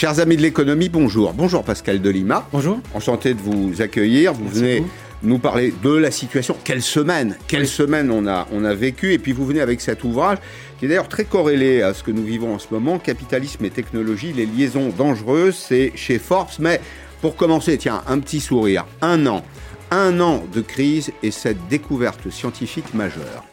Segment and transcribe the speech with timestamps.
[0.00, 1.34] Chers amis de l'économie, bonjour.
[1.34, 2.48] Bonjour Pascal Delima.
[2.52, 2.80] Bonjour.
[2.94, 4.32] Enchanté de vous accueillir.
[4.32, 4.82] Vous venez
[5.22, 6.56] nous parler de la situation.
[6.64, 10.02] Quelle semaine Quelle semaine on a, on a vécu Et puis vous venez avec cet
[10.02, 10.38] ouvrage
[10.78, 13.68] qui est d'ailleurs très corrélé à ce que nous vivons en ce moment, Capitalisme et
[13.68, 16.48] technologie, les liaisons dangereuses, c'est chez Forbes.
[16.60, 16.80] Mais
[17.20, 18.86] pour commencer, tiens, un petit sourire.
[19.02, 19.44] Un an.
[19.90, 23.44] Un an de crise et cette découverte scientifique majeure.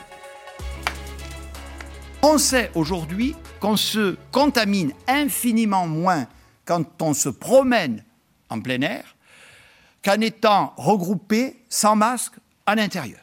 [2.21, 6.25] On sait aujourd'hui qu'on se contamine infiniment moins
[6.67, 8.03] quand on se promène
[8.49, 9.15] en plein air
[10.03, 12.33] qu'en étant regroupé sans masque
[12.65, 13.19] à l'intérieur.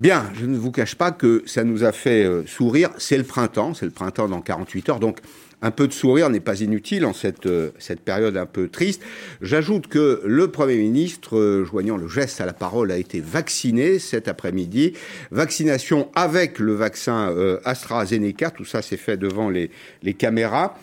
[0.00, 2.90] Bien, je ne vous cache pas que ça nous a fait euh, sourire.
[2.98, 5.18] C'est le printemps, c'est le printemps dans 48 heures, donc
[5.60, 9.02] un peu de sourire n'est pas inutile en cette, euh, cette période un peu triste.
[9.42, 13.98] J'ajoute que le Premier ministre, euh, joignant le geste à la parole, a été vacciné
[13.98, 14.92] cet après-midi.
[15.30, 19.70] Vaccination avec le vaccin euh, AstraZeneca, tout ça s'est fait devant les,
[20.02, 20.78] les caméras.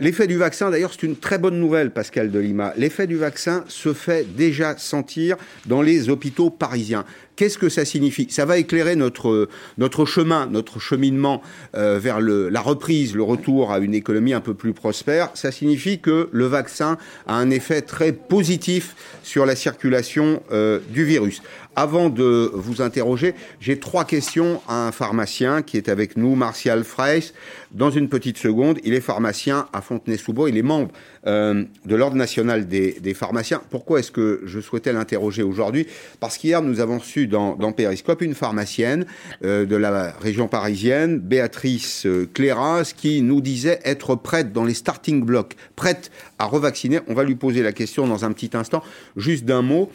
[0.00, 2.72] L'effet du vaccin, d'ailleurs, c'est une très bonne nouvelle, Pascal Delima.
[2.76, 7.04] L'effet du vaccin se fait déjà sentir dans les hôpitaux parisiens.
[7.40, 8.26] Qu'est-ce que ça signifie?
[8.28, 11.40] Ça va éclairer notre, notre chemin, notre cheminement
[11.72, 16.00] vers le, la reprise, le retour à une économie un peu plus prospère, ça signifie
[16.00, 21.42] que le vaccin a un effet très positif sur la circulation euh, du virus.
[21.76, 26.82] Avant de vous interroger, j'ai trois questions à un pharmacien qui est avec nous, Martial
[26.82, 27.32] Freis.
[27.70, 30.50] Dans une petite seconde, il est pharmacien à Fontenay-sous-Bois.
[30.50, 30.90] Il est membre
[31.26, 33.62] euh, de l'Ordre national des, pharmaciens.
[33.70, 35.86] Pourquoi est-ce que je souhaitais l'interroger aujourd'hui?
[36.18, 39.06] Parce qu'hier, nous avons su dans, dans Périscope une pharmacienne
[39.44, 44.74] euh, de la région parisienne, Béatrice euh, Cléras, qui nous disait être prête dans les
[44.74, 47.00] starting blocks, prête à revacciner.
[47.08, 48.82] On va lui poser la question dans un petit instant.
[49.16, 49.90] Juste d'un mot,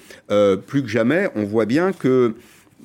[0.67, 2.35] plus que jamais, on voit bien que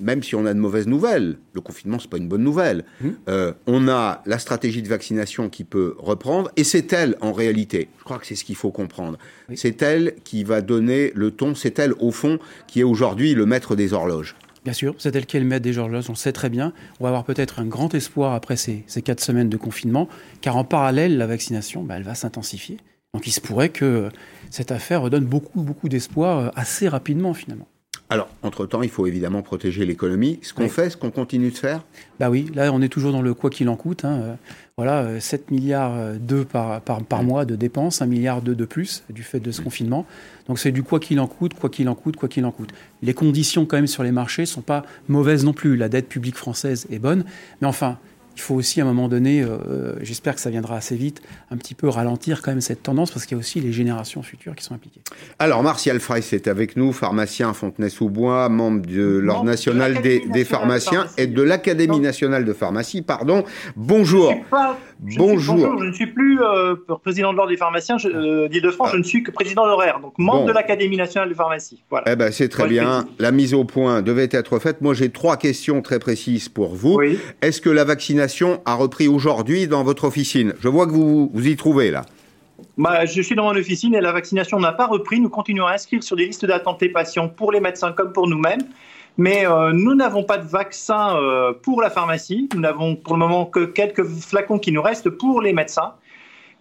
[0.00, 2.84] même si on a de mauvaises nouvelles, le confinement, c'est pas une bonne nouvelle.
[3.00, 3.08] Mmh.
[3.28, 7.88] Euh, on a la stratégie de vaccination qui peut reprendre, et c'est elle, en réalité,
[7.98, 9.18] je crois que c'est ce qu'il faut comprendre,
[9.54, 13.46] c'est elle qui va donner le ton, c'est elle, au fond, qui est aujourd'hui le
[13.46, 14.34] maître des horloges.
[14.64, 16.74] Bien sûr, c'est elle qui est le maître des horloges, on le sait très bien.
[16.98, 20.08] On va avoir peut-être un grand espoir après ces, quatre semaines de confinement,
[20.42, 22.76] car en parallèle, la vaccination, bah, elle va s'intensifier.
[23.14, 24.08] Donc il se pourrait que
[24.50, 27.66] cette affaire redonne beaucoup, beaucoup d'espoir euh, assez rapidement, finalement.
[28.12, 30.40] Alors, entre-temps, il faut évidemment protéger l'économie.
[30.42, 31.84] Ce qu'on fait, ce qu'on continue de faire
[32.18, 34.04] Bah oui, là, on est toujours dans le quoi qu'il en coûte.
[34.04, 34.20] Hein.
[34.20, 34.34] Euh,
[34.76, 38.64] voilà, 7 euh, milliards euh, de par, par, mois de dépenses, 1 milliard de de
[38.64, 40.06] plus du fait de ce confinement.
[40.48, 42.70] Donc c'est du quoi qu'il en coûte, quoi qu'il en coûte, quoi qu'il en coûte.
[43.00, 45.76] Les conditions quand même sur les marchés sont pas mauvaises non plus.
[45.76, 47.24] La dette publique française est bonne,
[47.60, 47.96] mais enfin,
[48.36, 51.20] il faut aussi à un moment donné, euh, euh, j'espère que ça viendra assez vite,
[51.50, 54.22] un petit peu ralentir quand même cette tendance parce qu'il y a aussi les générations
[54.22, 55.00] futures qui sont impliquées.
[55.38, 61.06] Alors Martial Frey est avec nous, pharmacien à Fontenay-sous-Bois, membre de l'Ordre national des, pharmaciens
[61.18, 63.44] et de l'Académie nationale de pharmacie, pardon.
[63.76, 64.34] Bonjour.
[65.00, 65.78] Bonjour.
[65.78, 68.92] Je ne suis plus euh, président de l'Ordre des pharmaciens d'Île-de-France, ah.
[68.94, 71.82] je ne suis que président honoraire, donc membre de l'Académie nationale de pharmacie.
[71.90, 72.12] Voilà.
[72.12, 73.06] Eh ben, c'est très bien.
[73.18, 74.80] La mise au point devait être faite.
[74.80, 77.00] Moi, j'ai trois questions très précises pour vous.
[77.42, 80.54] Est-ce que la vaccination a repris aujourd'hui dans votre officine?
[80.60, 82.04] Je vois que vous vous y trouvez là.
[82.76, 85.20] Bah, je suis dans mon officine et la vaccination n'a pas repris.
[85.20, 88.28] Nous continuons à inscrire sur des listes d'attente les patients pour les médecins comme pour
[88.28, 88.62] nous-mêmes.
[89.18, 92.48] Mais euh, nous n'avons pas de vaccin euh, pour la pharmacie.
[92.54, 95.94] Nous n'avons pour le moment que quelques flacons qui nous restent pour les médecins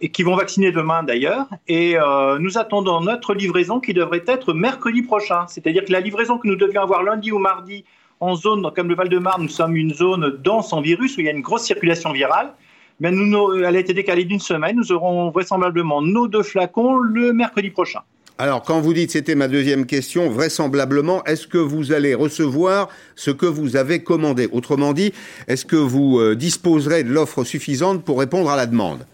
[0.00, 1.46] et qui vont vacciner demain d'ailleurs.
[1.68, 5.46] Et euh, nous attendons notre livraison qui devrait être mercredi prochain.
[5.48, 7.84] C'est-à-dire que la livraison que nous devions avoir lundi ou mardi
[8.20, 11.28] en zone comme le Val-de-Marne, nous sommes une zone dense en virus où il y
[11.28, 12.52] a une grosse circulation virale.
[12.98, 14.76] Mais nous, elle a été décalée d'une semaine.
[14.76, 18.00] Nous aurons vraisemblablement nos deux flacons le mercredi prochain.
[18.42, 23.30] Alors, quand vous dites, c'était ma deuxième question, vraisemblablement, est-ce que vous allez recevoir ce
[23.30, 24.48] que vous avez commandé?
[24.50, 25.12] Autrement dit,
[25.46, 29.04] est-ce que vous euh, disposerez de l'offre suffisante pour répondre à la demande?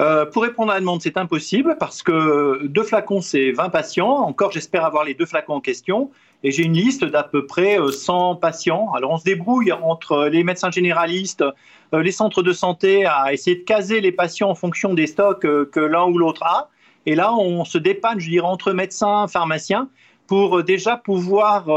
[0.00, 4.14] Euh, pour répondre à la demande, c'est impossible parce que deux flacons, c'est 20 patients.
[4.14, 6.10] Encore, j'espère avoir les deux flacons en question.
[6.42, 8.94] Et j'ai une liste d'à peu près 100 euh, patients.
[8.96, 11.44] Alors, on se débrouille entre les médecins généralistes,
[11.92, 15.80] les centres de santé à essayer de caser les patients en fonction des stocks que
[15.80, 16.70] l'un ou l'autre a.
[17.06, 19.88] Et là, on se dépanne, je dirais, entre médecins, pharmaciens
[20.26, 21.68] pour déjà pouvoir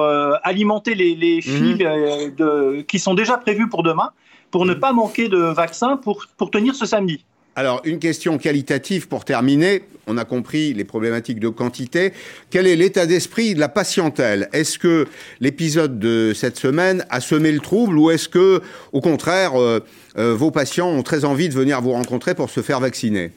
[0.43, 1.77] alimenter les, les mhm.
[1.77, 4.11] fils qui sont déjà prévus pour demain,
[4.51, 7.25] pour ne pas manquer de vaccins pour, pour tenir ce samedi.
[7.57, 9.81] Alors, une question qualitative pour terminer.
[10.05, 12.13] On a compris les problématiques de quantité.
[12.51, 14.47] Quel est l'état d'esprit de la patientèle?
[14.53, 15.07] Est-ce que
[15.39, 18.61] l'épisode de cette semaine a semé le trouble ou est-ce que,
[18.93, 19.83] au contraire, euh,
[20.19, 23.31] euh, vos patients ont très envie de venir vous rencontrer pour se faire vacciner?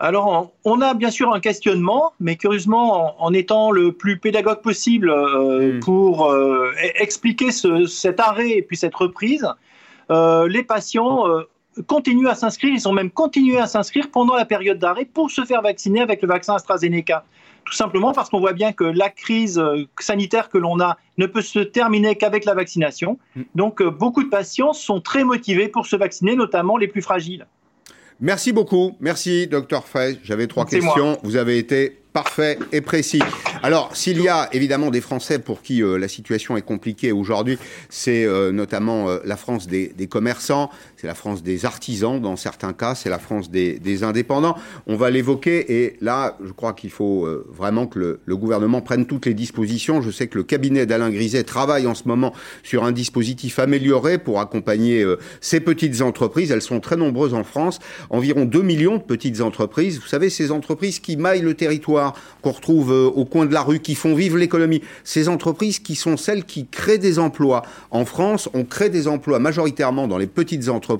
[0.00, 5.08] Alors, on a bien sûr un questionnement, mais curieusement, en, étant le plus pédagogue possible
[5.08, 5.80] euh, hmm.
[5.80, 6.34] pour
[6.96, 9.46] expliquer cet arrêt et puis cette reprise,
[10.10, 11.24] les patients
[11.86, 15.44] continuent à s'inscrire, ils ont même continué à s'inscrire pendant la période d'arrêt pour se
[15.44, 17.24] faire vacciner avec le vaccin AstraZeneca.
[17.64, 21.26] Tout simplement parce qu'on voit bien que la crise euh, sanitaire que l'on a ne
[21.26, 23.18] peut se terminer qu'avec la vaccination.
[23.34, 23.42] Mm.
[23.54, 27.46] Donc euh, beaucoup de patients sont très motivés pour se vacciner, notamment les plus fragiles.
[28.20, 28.96] Merci beaucoup.
[29.00, 30.18] Merci, docteur Frey.
[30.22, 31.18] J'avais trois questions.
[31.22, 33.20] Vous avez été parfait et précis.
[33.64, 37.58] Alors, s'il y a évidemment des Français pour qui euh, la situation est compliquée aujourd'hui,
[37.88, 40.70] c'est euh, notamment euh, la France des, des commerçants,
[41.04, 44.56] c'est la France des artisans dans certains cas, c'est la France des, indépendants.
[44.86, 49.04] On va l'évoquer et là, je crois qu'il faut vraiment que le, le, gouvernement prenne
[49.04, 50.00] toutes les dispositions.
[50.00, 54.16] Je sais que le cabinet d'Alain Griset travaille en ce moment sur un dispositif amélioré
[54.16, 55.04] pour accompagner
[55.42, 56.50] ces petites entreprises.
[56.50, 60.00] Elles sont très nombreuses en France, environ 2 millions de petites entreprises.
[60.00, 63.62] Vous savez, ces entreprises qui maillent le territoire qu'on retrouve euh, au coin de la
[63.62, 64.80] rue, qui font vivre l'économie.
[65.04, 67.62] Ces entreprises qui sont celles qui créent des emplois.
[67.90, 70.93] En France, on crée des emplois majoritairement dans les petites entreprises.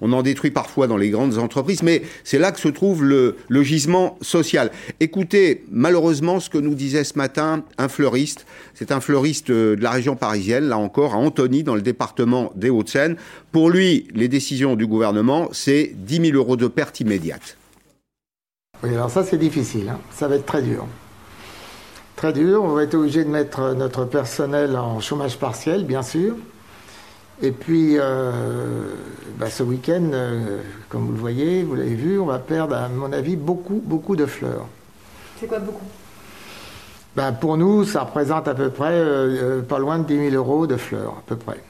[0.00, 3.36] On en détruit parfois dans les grandes entreprises, mais c'est là que se trouve le,
[3.62, 4.70] gisement social.
[5.00, 8.46] Écoutez, malheureusement, ce que nous disait ce matin un fleuriste.
[8.74, 12.52] C'est un fleuriste euh, de la région parisienne, là encore, à Antony, dans le département
[12.56, 13.16] des Hauts-de-Seine.
[13.52, 17.56] Pour lui, les décisions du gouvernement, c'est 10 000 euros de perte immédiate.
[18.82, 19.98] Oui, alors ça c'est difficile, hein.
[20.10, 20.86] ça va être très dur.
[22.16, 26.36] Très dur, on va être obligé de mettre notre personnel en chômage partiel, bien sûr.
[27.42, 28.94] Et puis, euh,
[29.38, 32.88] bah, ce week-end, euh, comme vous le voyez, vous l'avez vu, on va perdre, à
[32.88, 34.66] mon avis, beaucoup, beaucoup de fleurs.
[35.40, 35.84] C'est quoi beaucoup?
[37.16, 40.66] Bah, Pour nous, ça représente à peu près euh, pas loin de 10 000 euros
[40.66, 41.60] de fleurs, à peu près.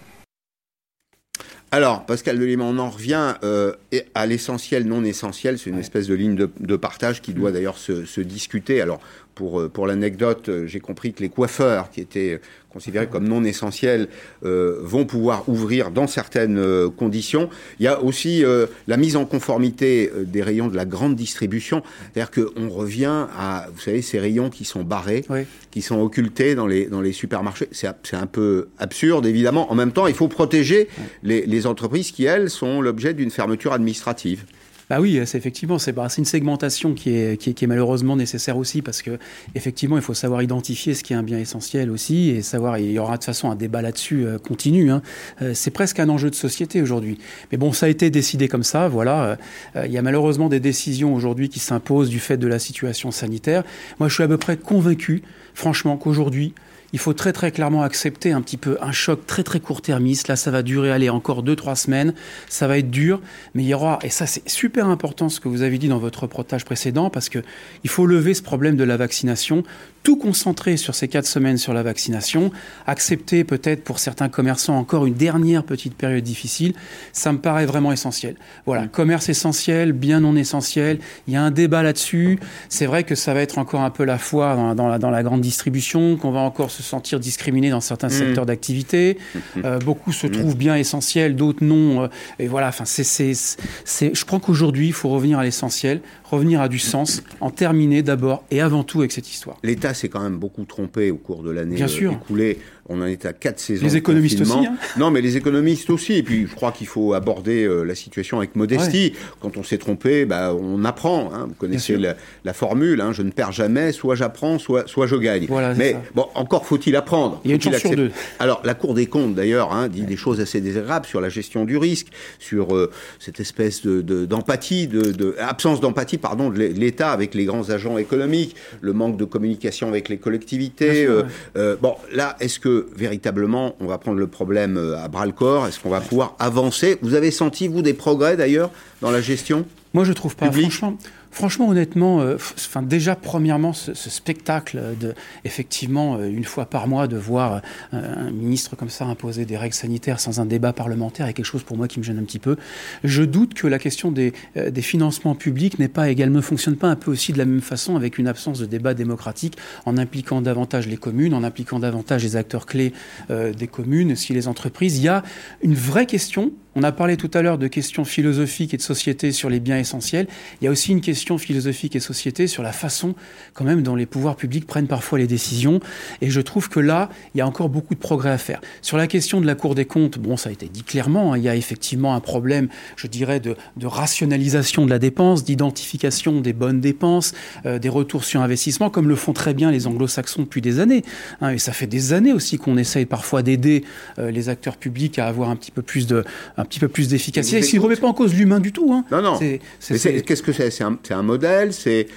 [1.71, 3.73] Alors, Pascal Deliman, on en revient euh,
[4.15, 5.59] à l'essentiel non essentiel.
[5.59, 7.53] C'est une espèce de ligne de, partage qui doit mm.
[7.53, 8.81] d'ailleurs se, se, discuter.
[8.81, 9.01] Alors,
[9.35, 12.41] pour, euh, pour l'anecdote, euh, j'ai compris que les coiffeurs, qui étaient
[12.71, 14.09] considérés comme non essentiels,
[14.45, 17.49] euh, vont pouvoir ouvrir dans certaines conditions.
[17.79, 18.43] Il y a aussi
[18.89, 21.85] la mise en conformité des rayons de la grande distribution.
[22.13, 25.25] C'est-à-dire qu'on revient à, vous savez, ces rayons qui sont barrés,
[25.71, 27.69] qui sont occultés dans les, dans les supermarchés.
[27.71, 29.71] C'est un peu absurde, évidemment.
[29.71, 30.89] En même temps, il faut protéger
[31.23, 34.47] les, les entreprises qui, elles, sont l'objet d'une fermeture administrative.
[34.91, 39.19] Bah oui, c'est effectivement, c'est bah, une segmentation qui est, malheureusement nécessaire aussi parce que
[39.55, 42.79] effectivement, il faut savoir identifier ce qui est un bien essentiel aussi et savoir.
[42.79, 44.91] Il y aura de toute façon un débat là-dessus euh, continu.
[44.91, 45.01] Hein.
[45.43, 47.19] Euh, c'est presque un enjeu de société aujourd'hui.
[47.51, 48.89] Mais bon, ça a été décidé comme ça.
[48.89, 49.39] Voilà.
[49.77, 53.11] Euh, il y a malheureusement des décisions aujourd'hui qui s'imposent du fait de la situation
[53.11, 53.65] sanitaire.
[53.99, 55.23] Moi, je suis à peu près convaincu,
[55.55, 56.55] franchement, qu'aujourd'hui
[56.95, 60.29] il faut très très clairement accepter un petit peu un choc très très court-termiste.
[60.29, 62.15] Là, ça va durer, aller encore deux trois semaines.
[62.49, 63.21] Ça va être dur,
[63.53, 65.99] mais il y aura, et ça c'est super important ce que vous avez dit dans
[65.99, 67.41] votre reportage précédent, parce que
[67.83, 69.65] il faut lever ce problème de la vaccination
[70.05, 72.53] tout concentrer sur ces quatre semaines sur la vaccination,
[72.87, 76.75] accepter peut-être pour certains commerçants encore une dernière petite période difficile,
[77.15, 78.37] ça me paraît vraiment essentiel.
[78.67, 78.89] Voilà, mm.
[78.91, 82.39] commerce essentiel, bien non essentiel, il y a un débat là-dessus.
[82.69, 85.23] C'est vrai que ça va être encore un peu la foi dans, la, dans la,
[85.23, 88.11] grande distribution, qu'on va encore se sentir discriminé dans certains mm.
[88.11, 89.19] secteurs d'activité.
[89.35, 89.39] Mm.
[89.65, 92.03] Euh, beaucoup se trouvent bien essentiels, d'autres non.
[92.03, 92.09] Euh,
[92.39, 96.69] et voilà, enfin, c'est, c'est, je crois qu'aujourd'hui, il faut revenir à l'essentiel, revenir à
[96.69, 99.57] du sens, en terminer d'abord et avant tout avec cette histoire.
[99.63, 102.59] L'État s'est quand même beaucoup trompé au cours de l'année euh, écoulée.
[102.89, 103.85] On en est à quatre saisons.
[103.85, 104.67] Les économistes aussi.
[104.67, 104.77] Hein.
[104.99, 106.15] non, mais les économistes aussi.
[106.15, 109.15] Et puis, je crois qu'il faut aborder euh, la situation avec modestie.
[109.41, 111.31] Quand on s'est trompé, bah, on apprend.
[111.33, 111.47] Hein.
[111.49, 113.13] Vous connaissez la, formule hein.
[113.13, 115.47] je ne perds jamais, soit j'apprends, soit, soit je gagne.
[115.77, 117.41] mais bon, encore faut-il apprendre.
[117.45, 118.11] Il y a une chance sur deux.
[118.39, 121.79] Alors, la Cour des comptes, d'ailleurs, dit des choses assez désagréables sur la gestion du
[121.79, 127.45] risque, sur euh, cette espèce d'empathie, de, de, absence d'empathie, pardon, de l'État avec les
[127.45, 131.07] grands agents économiques, le manque de communication avec les collectivités.
[131.07, 135.33] Euh, bon, là, est-ce que véritablement on va prendre le problème euh, à bras le
[135.33, 135.67] corps.
[135.67, 136.99] Est-ce qu'on va pouvoir avancer?
[137.03, 139.65] Vous avez senti, vous, des progrès d'ailleurs dans la gestion?
[139.93, 140.51] Moi, je trouve pas.
[140.51, 140.99] Franchement,
[141.35, 142.37] Franchement, honnêtement, euh,
[142.83, 145.15] déjà, premièrement, ce, spectacle de,
[145.45, 147.61] effectivement, euh, une fois par mois, de voir
[147.93, 151.45] euh, un ministre comme ça imposer des règles sanitaires sans un débat parlementaire est quelque
[151.45, 152.57] chose pour moi qui me gêne un petit peu.
[153.03, 154.33] Je doute que la question des,
[154.81, 157.97] financements publics n'est pas également, ne fonctionne pas un peu aussi de la même façon
[157.97, 162.37] avec une absence de débat démocratique en impliquant davantage les communes, en impliquant davantage les
[162.37, 162.93] acteurs clés
[163.29, 164.99] des communes, aussi les entreprises.
[164.99, 165.25] Il y a
[165.63, 166.53] une vraie question.
[166.77, 169.79] On a parlé tout à l'heure de questions philosophiques et de société sur les biens
[169.79, 170.27] essentiels.
[170.61, 173.15] Il y a aussi une question questions philosophiques et société sur la façon
[173.53, 175.79] quand même dont les pouvoirs publics prennent parfois les décisions.
[176.21, 178.61] Et je trouve que là, il y a encore beaucoup de progrès à faire.
[178.83, 181.39] Sur la question de la Cour des comptes, bon, ça a été dit clairement, hein,
[181.39, 186.53] il y a effectivement un problème, je dirais, de, rationalisation de la dépense, d'identification des
[186.53, 187.33] bonnes dépenses,
[187.65, 191.05] euh, des retours sur investissement, comme le font très bien les anglo-saxons depuis des années.
[191.41, 191.51] Hein.
[191.51, 193.85] et ça fait des années aussi qu'on essaye parfois d'aider
[194.19, 196.25] euh, les acteurs publics à avoir un petit peu plus de,
[196.65, 197.61] petit peu plus d'efficacité.
[197.61, 198.93] Qui ne remet pas en cause l'humain du tout.
[198.93, 199.05] Hein.
[199.11, 199.39] Non, non.
[199.39, 200.71] Qu'est-ce que c'est?
[200.71, 202.09] C'est un, un, modèle C'est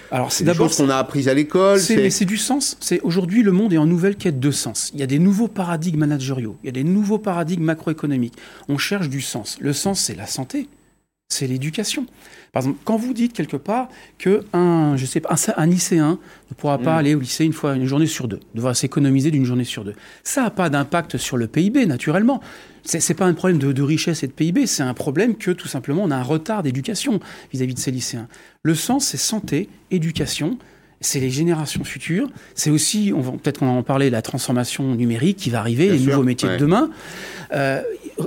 [0.41, 2.77] des choses qu'on a apprises à l'école C'est du sens.
[2.79, 4.91] C'est Aujourd'hui, le monde est en nouvelle quête de sens.
[4.93, 8.35] Il y a des nouveaux paradigmes managériaux, il y a des nouveaux paradigmes macroéconomiques.
[8.69, 9.57] On cherche du sens.
[9.59, 10.67] Le sens, c'est la santé,
[11.29, 12.05] c'est l'éducation.
[12.53, 16.19] Par exemple, quand vous dites quelque part que un, je sais pas, un, lycéen
[16.49, 16.97] ne pourra pas mm.
[16.97, 19.93] aller au lycée une fois une journée sur deux, devra s'économiser d'une journée sur deux,
[20.23, 22.41] ça n'a pas d'impact sur le PIB naturellement.
[22.83, 25.67] C'est, n'est pas un problème de, richesse et de PIB, c'est un problème que tout
[25.67, 27.19] simplement on a un retard d'éducation
[27.51, 28.29] vis-à-vis de ces lycéens.
[28.63, 30.57] Le sens, c'est santé, éducation,
[31.01, 32.29] c'est les générations futures.
[32.55, 35.99] C'est aussi, on va peut-être qu'on en parler, la transformation numérique qui va arriver, les
[35.99, 36.89] nouveaux métiers de demain.
[37.53, 37.81] Euh,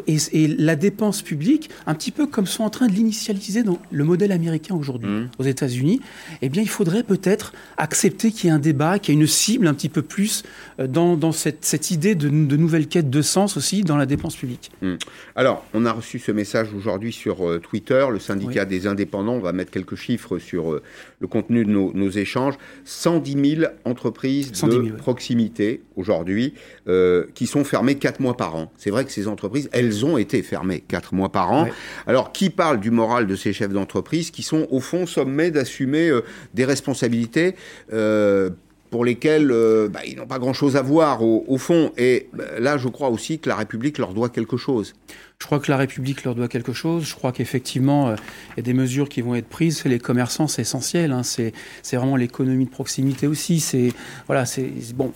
[0.06, 4.04] et, la dépense publique, un petit peu comme sont en train de l'initialiser dans le
[4.04, 5.30] modèle américain aujourd'hui mmh.
[5.38, 6.00] aux États-Unis,
[6.42, 9.26] eh bien, il faudrait peut-être accepter qu'il y ait un débat, qu'il y ait une
[9.26, 10.44] cible un petit peu plus
[10.78, 14.70] euh, dans, cette, idée de, de nouvelles quêtes de sens aussi dans la dépense publique.
[14.80, 14.94] Mmh.
[15.34, 19.34] Alors, on a reçu ce message aujourd'hui sur euh, Twitter, le syndicat des indépendants.
[19.34, 20.80] On va mettre quelques chiffres sur
[21.20, 22.54] le contenu de nos, nos échanges.
[22.84, 26.54] 110 000 entreprises de proximité aujourd'hui
[26.88, 28.72] euh, qui sont fermées 4 mois par an.
[28.76, 31.68] C'est vrai que ces entreprises, elles ont été fermées 4 mois par an.
[32.06, 36.08] Alors, qui parle du moral de ces chefs d'entreprise qui sont au fond sommés d'assumer
[36.08, 36.22] euh,
[36.54, 37.54] des responsabilités
[37.92, 38.50] euh,
[38.90, 39.54] pour lesquelles
[39.88, 41.92] bah, ils n'ont pas grand-chose à voir au, au fond.
[41.96, 44.94] Et bah, là, je crois aussi que la République leur doit quelque chose.
[45.40, 47.04] Je crois que la République leur doit quelque chose.
[47.04, 48.16] Je crois qu'effectivement, euh,
[48.50, 49.82] il y a des mesures qui vont être prises.
[49.86, 51.12] Les commerçants, c'est essentiel.
[51.12, 51.22] Hein.
[51.22, 51.52] C'est
[51.96, 53.58] vraiment l'économie de proximité aussi.
[53.58, 53.94] C'est
[54.26, 55.14] voilà, c'est bon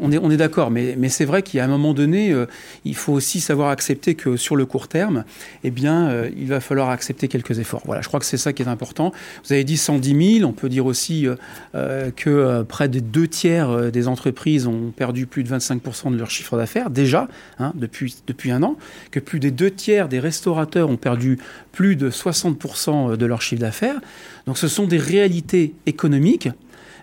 [0.00, 2.46] on est, on est d'accord, mais, mais c'est vrai qu'à un moment donné, euh,
[2.84, 5.24] il faut aussi savoir accepter que sur le court terme,
[5.62, 7.82] eh bien, euh, il va falloir accepter quelques efforts.
[7.84, 9.12] Voilà, je crois que c'est ça qui est important.
[9.44, 11.26] Vous avez dit 110 000, on peut dire aussi
[11.72, 16.56] que près de deux tiers des entreprises ont perdu plus de 25% de leur chiffre
[16.56, 17.28] d'affaires, déjà,
[17.60, 18.76] hein, depuis, depuis un an,
[19.12, 21.38] que plus des deux tiers des restaurateurs ont perdu
[21.70, 24.00] plus de 60% de leur chiffre d'affaires.
[24.46, 26.48] Donc ce sont des réalités économiques,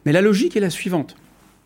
[0.05, 1.15] mais la logique est la suivante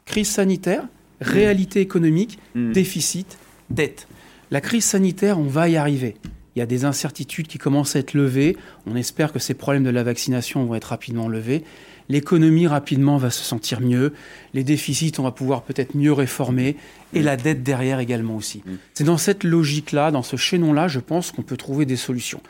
[0.06, 0.84] crise sanitaire,
[1.22, 2.74] réalité économique, hmm.
[2.74, 3.38] déficit,
[3.70, 4.08] dette.
[4.50, 6.16] La crise sanitaire, on va y arriver.
[6.56, 8.58] Il y a des incertitudes qui commencent à être levées.
[8.86, 11.64] On espère que ces problèmes de la vaccination vont être rapidement levés.
[12.10, 14.14] L'économie rapidement va se sentir mieux.
[14.54, 16.76] Les déficits, on va pouvoir peut-être mieux réformer.
[17.14, 18.64] Et la dette derrière également aussi.
[18.66, 18.76] Hmm.
[18.94, 22.42] C'est dans cette logique-là, dans ce chaînon-là, je pense qu'on peut trouver des solutions.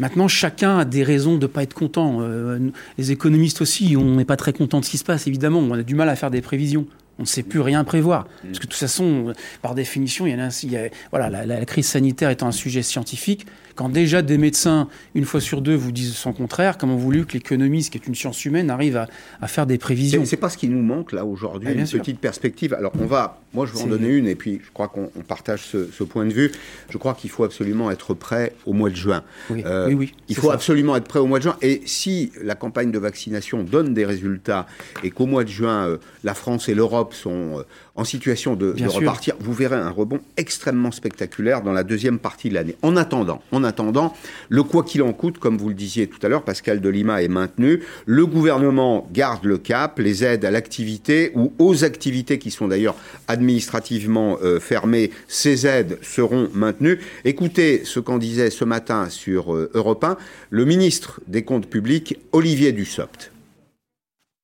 [0.00, 2.18] Maintenant, chacun a des raisons de ne pas être content.
[2.20, 5.60] Euh, les économistes aussi, on n'est pas très content de ce qui se passe, évidemment.
[5.60, 6.86] On a du mal à faire des prévisions.
[7.20, 8.24] On ne sait plus rien prévoir.
[8.24, 8.46] Mm.
[8.48, 9.32] Parce que de toute façon,
[9.62, 12.82] par définition, il y a, il y a voilà, la, crise sanitaire étant un sujet
[12.82, 17.26] scientifique, quand déjà des médecins, une fois sur deux, vous disent son contraire, comment voulu
[17.26, 18.96] que l'économie, ce qui est une science humaine, arrive
[19.40, 22.74] à, faire des prévisions C'est pas ce qui nous manque là aujourd'hui, une petite perspective.
[22.74, 25.64] Alors on va, moi je vais en donner une, et puis je crois qu'on partage
[25.64, 26.52] ce, point de vue.
[26.90, 29.22] Je crois qu'il faut absolument être prêt au mois de juin.
[29.50, 31.56] Oui, euh, oui, Il faut absolument être prêt au mois de juin.
[31.62, 34.66] Et si la campagne de vaccination donne des résultats
[35.02, 37.62] et qu'au mois de juin, euh, la France et l'Europe sont euh,
[37.96, 42.54] en situation de, repartir, vous verrez un rebond extrêmement spectaculaire dans la deuxième partie de
[42.54, 42.76] l'année.
[42.82, 44.14] En attendant, en attendant,
[44.48, 47.22] le quoi qu'il en coûte, comme vous le disiez tout à l'heure, Pascal de Lima
[47.22, 47.82] est maintenu.
[48.06, 52.96] Le gouvernement garde le cap, les aides à l'activité ou aux activités qui sont d'ailleurs
[53.28, 57.00] administrativement euh, fermées, ces aides seront maintenues.
[57.24, 60.16] Écoutez ce qu'en disait ce matin sur euh, Europe 1
[60.50, 63.33] le ministre des Comptes publics, Olivier Dussopt.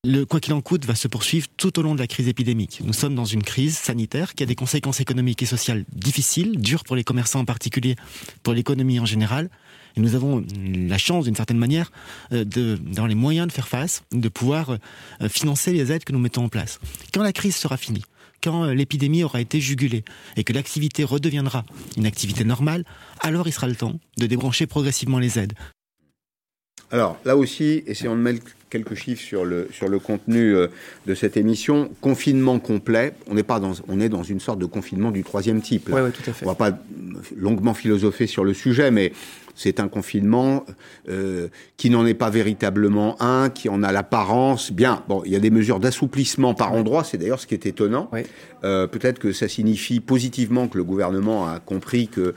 [0.07, 2.81] Le quoi qu'il en coûte va se poursuivre tout au long de la crise épidémique.
[2.83, 6.85] Nous sommes dans une crise sanitaire qui a des conséquences économiques et sociales difficiles, dures
[6.85, 7.97] pour les commerçants en particulier,
[8.43, 9.51] pour l'économie en général.
[9.97, 11.93] Et nous avons la chance, d'une certaine manière,
[12.33, 16.19] euh, d'avoir les moyens de faire face, de pouvoir euh, financer les aides que nous
[16.19, 16.81] mettons en place.
[17.13, 18.05] Quand la crise sera finie,
[18.43, 21.67] quand euh, l'épidémie aura été jugulée et que l'activité redeviendra
[21.99, 22.87] une activité normale,
[23.21, 25.53] alors il sera le temps de débrancher progressivement les aides.
[26.91, 30.69] Alors là aussi, essayons de mettre quelques chiffres sur le, sur le contenu euh,
[31.07, 31.91] de cette émission.
[32.01, 35.61] Confinement complet, on, n'est pas dans, on est dans une sorte de confinement du troisième
[35.61, 35.91] type.
[35.93, 36.47] Oui, tout à fait.
[36.47, 36.79] On va pas
[37.37, 39.13] longuement philosopher sur le sujet, mais
[39.55, 40.65] c'est un confinement
[41.09, 44.73] euh, qui n'en est pas véritablement un, qui en a l'apparence.
[44.73, 47.67] Bien, bon, il y a des mesures d'assouplissement par endroit, c'est d'ailleurs ce qui est
[47.67, 48.11] étonnant.
[48.65, 52.35] Euh, peut-être que ça signifie positivement que le gouvernement a compris que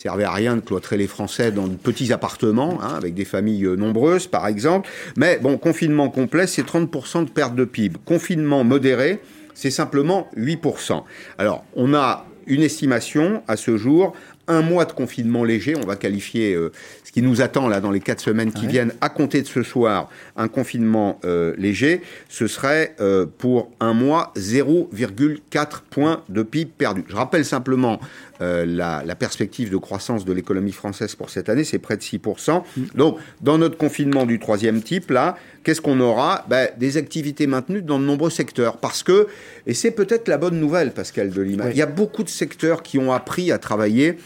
[0.00, 3.64] servait à rien de cloîtrer les Français dans de petits appartements, hein, avec des familles
[3.64, 4.88] euh, nombreuses, par exemple.
[5.16, 7.98] Mais bon, confinement complet, c'est 30% de perte de PIB.
[8.04, 9.18] Confinement modéré,
[9.54, 11.02] c'est simplement 8%.
[11.36, 14.12] Alors, on a une estimation à ce jour,
[14.46, 16.70] un mois de confinement léger, on va qualifier euh,
[17.08, 19.62] ce qui nous attend là dans les quatre semaines qui viennent, à compter de ce
[19.62, 26.70] soir, un confinement euh, léger, ce serait euh, pour un mois 0,4 points de PIB
[26.76, 27.04] perdu.
[27.08, 27.98] Je rappelle simplement
[28.40, 32.62] la, la, perspective de croissance de l'économie française pour cette année, c'est près de 6%.
[32.76, 32.82] Mm.
[32.94, 36.44] Donc, dans notre confinement du troisième type, là, qu'est-ce qu'on aura?
[36.48, 38.76] Ben, Des activités maintenues dans de nombreux secteurs.
[38.76, 39.26] Parce que,
[39.66, 42.82] et c'est peut-être la bonne nouvelle, Pascal de Lima, il y a beaucoup de secteurs
[42.82, 44.18] qui ont appris à travailler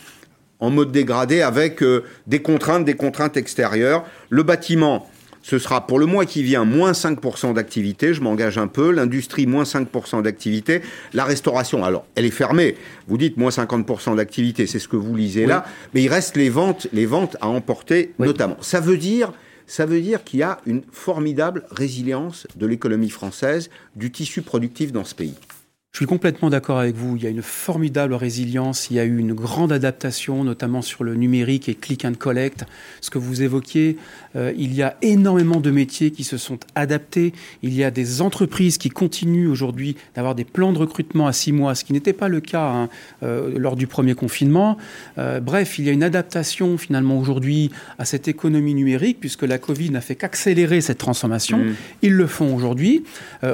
[0.62, 4.04] en mode dégradé avec euh, des contraintes, des contraintes extérieures.
[4.30, 5.10] Le bâtiment,
[5.42, 8.92] ce sera pour le mois qui vient moins 5% d'activité, je m'engage un peu.
[8.92, 10.80] L'industrie, moins 5% d'activité.
[11.14, 12.76] La restauration, alors, elle est fermée.
[13.08, 15.64] Vous dites moins 50% d'activité, c'est ce que vous lisez là.
[15.94, 18.56] Mais il reste les ventes, les ventes à emporter notamment.
[18.60, 19.32] Ça veut dire
[19.66, 24.92] ça veut dire qu'il y a une formidable résilience de l'économie française, du tissu productif
[24.92, 25.34] dans ce pays.
[25.94, 27.18] Je suis complètement d'accord avec vous.
[27.18, 28.88] Il y a une formidable résilience.
[28.90, 32.64] Il y a eu une grande adaptation, notamment sur le numérique et click and collect.
[33.02, 33.98] Ce que vous évoquiez,
[34.34, 37.34] euh, il y a énormément de métiers qui se sont adaptés.
[37.62, 41.52] Il y a des entreprises qui continuent aujourd'hui d'avoir des plans de recrutement à six
[41.52, 42.88] mois, ce qui n'était pas le cas hein,
[43.22, 44.78] euh, lors du premier confinement.
[45.18, 49.58] Euh, bref, il y a une adaptation finalement aujourd'hui à cette économie numérique, puisque la
[49.58, 51.58] Covid n'a fait qu'accélérer cette transformation.
[51.58, 51.74] Mmh.
[52.00, 53.04] Ils le font aujourd'hui.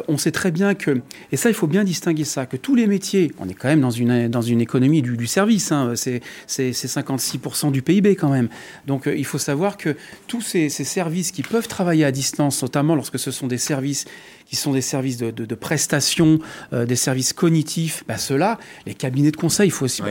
[0.07, 1.01] on sait très bien que,
[1.33, 3.81] et ça, il faut bien distinguer ça, que tous les métiers, on est quand même
[3.81, 8.49] dans une, dans une économie du, service, hein, c'est 56% du PIB quand même.
[8.87, 12.95] Donc euh, il faut savoir que tous ces, services qui peuvent travailler à distance, notamment
[12.95, 14.05] lorsque ce sont des services
[14.47, 16.39] qui sont des services de, de, prestation,
[16.73, 20.03] euh, des services cognitifs, bah, ceux-là, les cabinets de conseil, il faut aussi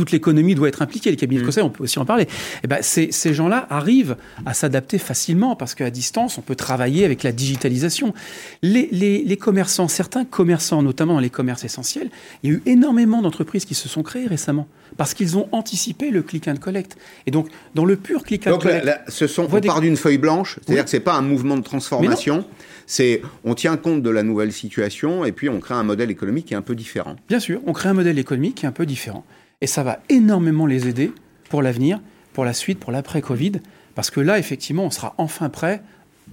[0.00, 1.48] toute l'économie doit être impliquée, les cabinets de mm.
[1.48, 2.24] conseil, on peut aussi en parler.
[2.24, 2.28] Et
[2.64, 4.16] eh ben, ces, ces gens-là arrivent
[4.46, 8.14] à s'adapter facilement parce qu'à distance, on peut travailler avec la digitalisation.
[8.62, 12.10] Les, les, les, commerçants, certains commerçants, notamment dans les commerces essentiels,
[12.42, 14.66] il y a eu énormément d'entreprises qui se sont créées récemment
[14.96, 16.96] parce qu'ils ont anticipé le click and collect.
[17.26, 20.58] Et donc, dans le pur click and collect, ce sont, on part d'une feuille blanche,
[20.64, 22.44] c'est-à-dire que c'est pas un mouvement de transformation.
[22.86, 26.46] C'est on tient compte de la nouvelle situation et puis on crée un modèle économique
[26.46, 27.16] qui est un peu différent.
[27.28, 29.24] Bien sûr, on crée un modèle économique qui est un peu différent.
[29.62, 31.12] Et ça va énormément les aider
[31.50, 32.00] pour l'avenir,
[32.32, 33.52] pour la suite, pour l'après-Covid,
[33.94, 35.82] parce que là, effectivement, on sera enfin prêt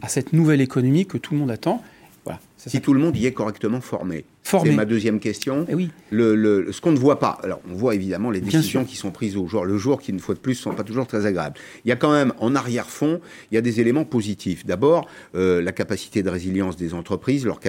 [0.02, 1.84] à cette nouvelle économie que tout le monde attend.
[2.24, 4.24] Voilà, si tout le monde y est correctement formé.
[4.44, 4.70] formé.
[4.70, 5.64] C'est ma deuxième question.
[5.64, 5.90] Et eh oui.
[6.12, 9.36] le, ce qu'on ne voit pas, alors on voit évidemment les décisions qui sont prises
[9.36, 11.58] au jour le jour, qui une fois de plus ne sont pas toujours très agréables.
[11.84, 13.20] Il y a quand même en arrière-fond,
[13.52, 14.66] il y a des éléments positifs.
[14.66, 17.60] D'abord, euh, la capacité de résilience des entreprises, leur,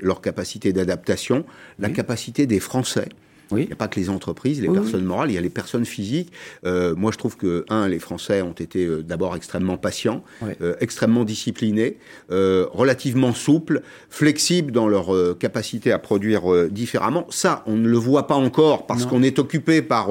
[0.00, 1.44] leur capacité d'adaptation,
[1.80, 3.08] la capacité des Français
[3.52, 5.84] il n'y a pas que les entreprises, les personnes morales, il y a les personnes
[5.84, 6.32] physiques.
[6.64, 10.22] Euh, moi, je trouve que, un, les Français ont été euh, d'abord extrêmement patients,
[10.60, 17.26] euh, extrêmement disciplinés, relativement souples, flexibles dans leur capacité à produire différemment.
[17.30, 20.10] Ça, on ne le voit pas encore parce qu'on est occupé par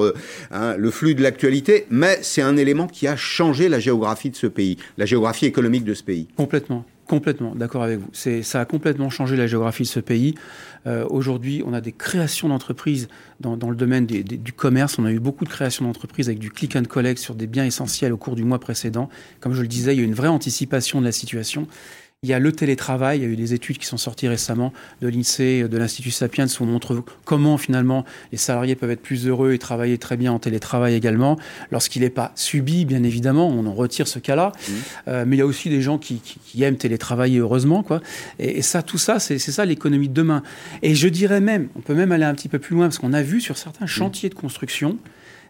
[0.52, 4.36] hein, le flux de l'actualité, mais c'est un élément qui a changé la géographie de
[4.36, 6.28] ce pays, la géographie économique de ce pays.
[6.36, 6.86] Complètement.
[7.08, 8.10] Complètement, d'accord avec vous.
[8.12, 10.36] C'est, ça a complètement changé la géographie de ce pays.
[10.88, 13.08] Euh, aujourd'hui, on a des créations d'entreprises
[13.40, 15.00] dans, dans, le domaine du commerce.
[15.00, 17.66] On a eu beaucoup de créations d'entreprises avec du click and collect sur des biens
[17.66, 19.10] essentiels au cours du mois précédent.
[19.40, 21.68] Comme je le disais, il y a une vraie anticipation de la situation.
[22.24, 24.74] Il y a le télétravail, il y a eu des études qui sont sorties récemment
[25.02, 29.28] de l'INSEE, de l'Institut Sapiens, où on montre comment finalement les salariés peuvent être plus
[29.28, 31.38] heureux et travailler très bien en télétravail également,
[31.70, 34.52] lorsqu'il n'est pas subi, bien évidemment, on en retire ce cas-là.
[34.52, 34.74] Mmh.
[35.10, 36.20] Euh, mais il y a aussi des gens qui,
[36.60, 37.84] aiment télétravailler, heureusement.
[37.84, 38.02] Quoi.
[38.40, 40.42] Et, ça, tout ça, c'est ça l'économie de demain.
[40.82, 43.14] Et je dirais même, on peut même aller un petit peu plus loin, parce qu'on
[43.14, 44.98] a vu sur certains chantiers de construction,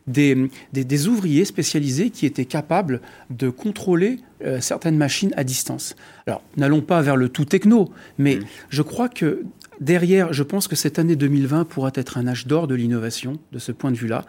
[0.07, 5.95] des, des, ouvriers spécialisés qui étaient capables de contrôler euh, certaines machines à distance.
[6.25, 8.45] Alors, n'allons pas vers le tout techno, mais mmh.
[8.69, 9.43] je crois que
[9.81, 13.59] derrière, je pense que cette année 2020 pourra être un âge d'or de l'innovation, de
[13.59, 14.25] ce point de vue-là.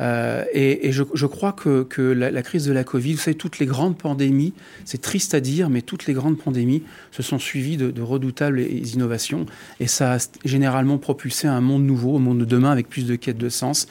[0.00, 3.66] Euh, et, je, crois que, que la, crise de la Covid, vous savez, toutes les
[3.66, 4.52] grandes pandémies,
[4.84, 6.82] c'est triste à dire, mais toutes les grandes pandémies
[7.12, 9.46] se sont suivies de, de, redoutables innovations.
[9.80, 13.14] Et ça a généralement propulsé un monde nouveau, un monde de demain avec plus de
[13.16, 13.86] quêtes de sens.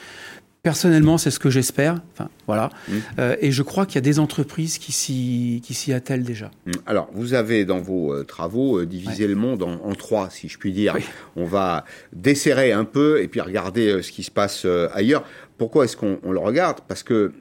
[0.63, 2.02] Personnellement, c'est ce que j'espère.
[2.13, 2.69] Enfin, voilà.
[2.88, 2.93] Mmh.
[3.17, 6.52] Euh, et je crois qu'il y a des entreprises qui s'y, attellent déjà.
[6.67, 6.71] Mmh.
[6.86, 10.60] Alors, vous avez dans vos euh, travaux euh, divisé le monde en, trois, si je
[10.60, 10.95] puis dire.
[11.36, 15.24] On va desserrer un peu et puis regarder ce qui se passe ailleurs.
[15.58, 16.82] Pourquoi est-ce qu'on le regarde?
[16.88, 17.32] Parce que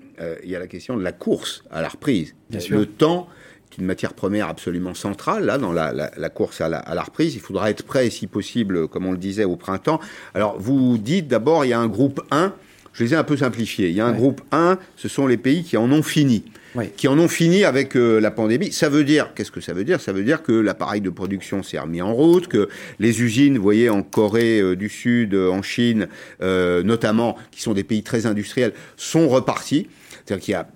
[0.43, 2.35] il y a la question de la course à la reprise.
[2.51, 2.79] Bien sûr.
[2.79, 3.29] Le temps
[3.71, 6.95] est une matière première absolument centrale là dans la, la, la course à la, à
[6.95, 7.35] la, reprise.
[7.35, 9.99] Il faudra être prêt, si possible, comme on le disait, au printemps.
[10.35, 12.55] Alors, vous dites d'abord, il y a un groupe 1
[12.93, 13.89] je les ai un peu simplifiés.
[13.89, 16.45] Il y a un groupe 1, ce sont les pays qui en ont fini.
[16.97, 18.71] Qui en ont fini avec euh, la pandémie.
[18.71, 20.01] Ça veut dire, qu'est-ce que ça veut dire?
[20.01, 22.69] Ça veut dire que l'appareil de production s'est remis en route, que
[23.01, 26.07] les usines, vous voyez, en Corée euh, du Sud, euh, en Chine,
[26.41, 29.89] notamment, qui sont des pays très industriels, sont repartis.
[30.25, 30.69] C'est-à-dire qu'il y a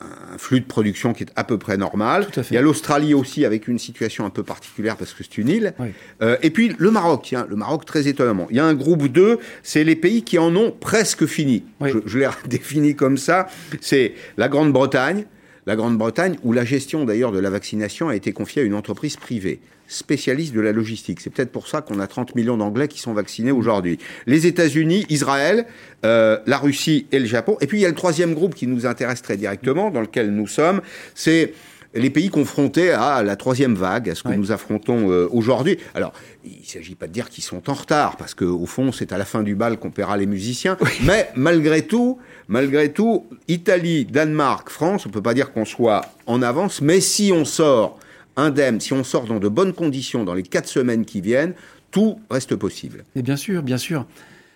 [0.00, 2.26] un flux de production qui est à peu près normal.
[2.50, 5.48] Il y a l'Australie aussi avec une situation un peu particulière parce que c'est une
[5.48, 5.74] île.
[6.22, 8.46] Euh, et puis le Maroc, tiens, le Maroc très étonnamment.
[8.50, 11.64] Il y a un groupe 2, c'est les pays qui en ont presque fini.
[11.84, 13.48] Je, je l'ai défini comme ça.
[13.80, 15.24] C'est la Grande-Bretagne,
[15.66, 19.16] la Grande-Bretagne, où la gestion d'ailleurs de la vaccination a été confiée à une entreprise
[19.16, 19.60] privée
[19.90, 21.20] spécialiste de la logistique.
[21.20, 23.98] C'est peut-être pour ça qu'on a 30 millions d'Anglais qui sont vaccinés aujourd'hui.
[24.26, 25.66] Les États-Unis, Israël,
[26.06, 27.56] euh, la Russie et le Japon.
[27.60, 30.30] Et puis il y a le troisième groupe qui nous intéresse très directement, dans lequel
[30.30, 30.80] nous sommes,
[31.14, 31.52] c'est
[31.92, 35.76] les pays confrontés à la troisième vague, à ce que nous affrontons euh, aujourd'hui.
[35.94, 36.12] Alors,
[36.44, 39.18] il ne s'agit pas de dire qu'ils sont en retard, parce qu'au fond, c'est à
[39.18, 40.76] la fin du bal qu'on paiera les musiciens.
[41.02, 46.02] Mais malgré tout, malgré tout, Italie, Danemark, France, on ne peut pas dire qu'on soit
[46.26, 47.98] en avance, mais si on sort
[48.36, 51.54] indemne, si on sort dans de bonnes conditions dans les quatre semaines qui viennent,
[51.90, 53.04] tout reste possible.
[53.16, 54.06] Et bien sûr, bien sûr.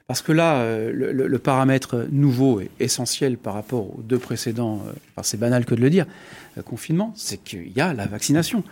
[0.07, 5.23] Parce que là, euh, le, paramètre nouveau et essentiel par rapport aux deux précédents, euh,
[5.23, 6.07] c'est banal que de le dire,
[6.59, 8.65] euh, confinement, c'est qu'il y a la vaccination.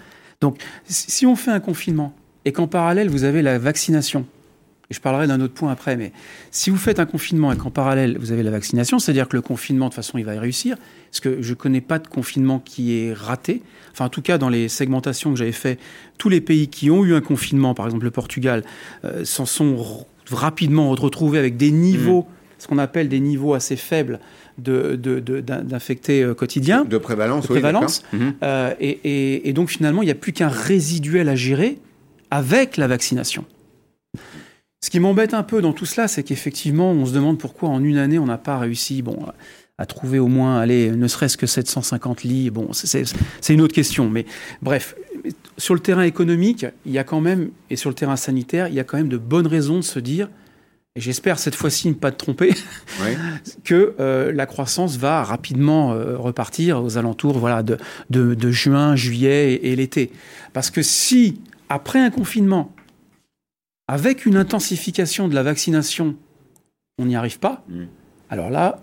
[0.43, 4.27] Donc, si on fait un confinement et qu'en parallèle, vous avez la vaccination,
[4.93, 6.13] et je parlerai d'un autre point après, mais
[6.51, 9.41] si vous faites un confinement et qu'en parallèle, vous avez la vaccination, c'est-à-dire que le
[9.41, 10.77] confinement, de toute façon, il va réussir,
[11.11, 13.63] parce que je ne connais pas de confinement qui est raté.
[13.93, 15.79] Enfin, en tout cas, dans les segmentations que j'avais fait,
[16.19, 18.65] tous les pays qui ont eu un confinement, par exemple le Portugal,
[19.07, 19.83] euh, s'en sont
[20.31, 22.27] rapidement retrouvés avec des niveaux, mmh.
[22.59, 24.21] ce qu'on appelle des niveaux assez faibles
[24.59, 26.85] d'infectés de, de, euh, quotidiens.
[26.85, 28.03] De prévalence, de prévalence.
[28.13, 28.19] Mmh.
[28.43, 31.79] Euh, et, et, et, donc, finalement, il n'y a plus qu'un résiduel à gérer
[32.31, 33.47] avec la vaccination.
[34.83, 37.83] Ce qui m'embête un peu dans tout cela, c'est qu'effectivement, on se demande pourquoi en
[37.83, 39.17] une année, on n'a pas réussi bon,
[39.79, 42.51] à trouver au moins, allez, ne serait-ce que 750 lits.
[42.51, 43.05] Bon, c'est
[43.49, 44.11] une autre question.
[44.11, 44.27] Mais
[44.61, 44.97] bref,
[45.57, 48.75] sur le terrain économique, il y a quand même, et sur le terrain sanitaire, il
[48.75, 50.29] y a quand même de bonnes raisons de se dire,
[50.95, 52.53] et j'espère cette fois-ci ne pas te tromper,
[53.65, 57.79] que euh, la croissance va rapidement euh, repartir aux alentours voilà, de,
[58.11, 60.11] de, juin, juillet et l'été.
[60.53, 62.75] Parce que si, après un confinement,
[63.93, 66.17] avec une intensification de la vaccination,
[66.97, 67.85] on n'y arrive pas, mm.
[68.31, 68.83] alors là,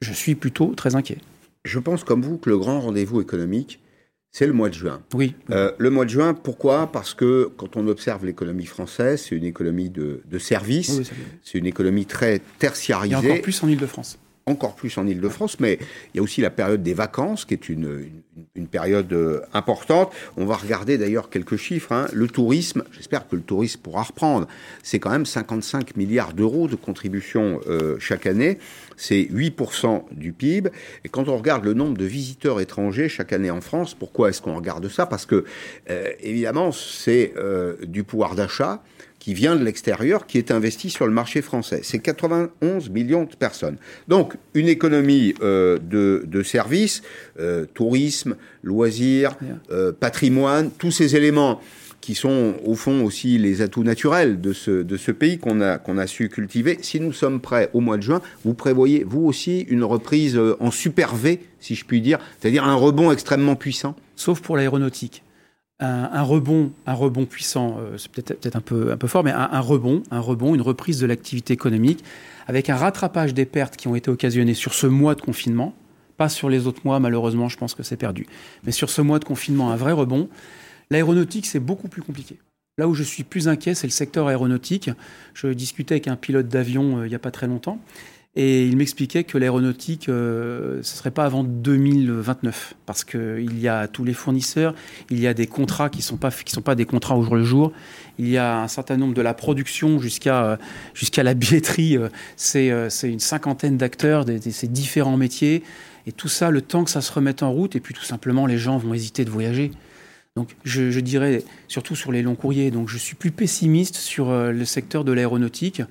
[0.00, 1.18] je suis plutôt très inquiet.
[1.64, 3.80] Je pense comme vous que le grand rendez-vous économique,
[4.32, 5.00] c'est le mois de juin.
[5.14, 5.36] Oui.
[5.50, 6.90] Euh, le mois de juin, pourquoi?
[6.90, 11.02] Parce que quand on observe l'économie française, c'est une économie de, de services,
[11.44, 13.12] c'est une économie très tertiarisée.
[13.12, 15.78] Et encore plus en Ile-de-France encore plus en Ile-de-France, mais
[16.12, 18.08] il y a aussi la période des vacances, qui est une,
[18.70, 20.12] période euh, importante.
[20.36, 21.92] On va regarder d'ailleurs quelques chiffres.
[21.92, 22.06] Hein.
[22.12, 24.48] Le tourisme, j'espère que le tourisme pourra reprendre,
[24.82, 28.58] c'est quand même 55 milliards d'euros de contribution euh, chaque année.
[28.96, 30.70] C'est 8% du PIB.
[31.04, 34.42] Et quand on regarde le nombre de visiteurs étrangers chaque année en France, pourquoi est-ce
[34.42, 35.06] qu'on regarde ça?
[35.06, 35.44] Parce que,
[35.90, 37.34] euh, évidemment, c'est
[37.86, 38.82] du pouvoir d'achat
[39.24, 41.80] qui vient de l'extérieur, qui est investi sur le marché français.
[41.82, 43.78] C'est 91 millions de personnes.
[44.06, 47.00] Donc, une économie euh, de, de, services,
[47.40, 49.38] euh, tourisme, loisirs,
[49.70, 51.62] euh, patrimoine, tous ces éléments
[52.02, 55.78] qui sont au fond aussi les atouts naturels de ce, de ce pays qu'on a,
[55.78, 56.76] qu'on a su cultiver.
[56.82, 60.70] Si nous sommes prêts au mois de juin, vous prévoyez, vous aussi, une reprise en
[60.70, 65.23] super V, si je puis dire, c'est-à-dire un rebond extrêmement puissant Sauf pour l'aéronautique
[65.80, 69.60] un, rebond, un rebond puissant, euh, c'est peut-être un peu, un peu fort, mais un,
[69.60, 72.04] rebond, un rebond, une reprise de l'activité économique,
[72.46, 75.74] avec un rattrapage des pertes qui ont été occasionnées sur ce mois de confinement,
[76.16, 78.26] pas sur les autres mois, malheureusement, je pense que c'est perdu,
[78.64, 80.28] mais sur ce mois de confinement, un vrai rebond.
[80.90, 82.38] L'aéronautique, c'est beaucoup plus compliqué.
[82.76, 84.90] Là où je suis plus inquiet, c'est le secteur aéronautique.
[85.32, 87.78] Je discutais avec un pilote d'avion euh, il n'y a pas très longtemps.
[88.36, 93.68] Et il m'expliquait que l'aéronautique, euh, ce ne serait pas avant 2029, parce qu'il y
[93.68, 94.74] a tous les fournisseurs,
[95.08, 97.36] il y a des contrats qui ne sont, pas, sont pas des contrats au jour
[97.36, 97.72] le jour,
[98.18, 100.56] il y a un certain nombre de la production jusqu'à euh,
[100.94, 105.62] jusqu'à la billetterie, euh, c'est une cinquantaine d'acteurs, de, ces différents métiers,
[106.08, 108.46] et tout ça, le temps que ça se remette en route, et puis tout simplement,
[108.46, 109.70] les gens vont hésiter de voyager.
[110.34, 114.32] Donc je, je dirais, surtout sur les longs courriers, donc je suis plus pessimiste sur
[114.32, 115.82] le secteur de l'aéronautique.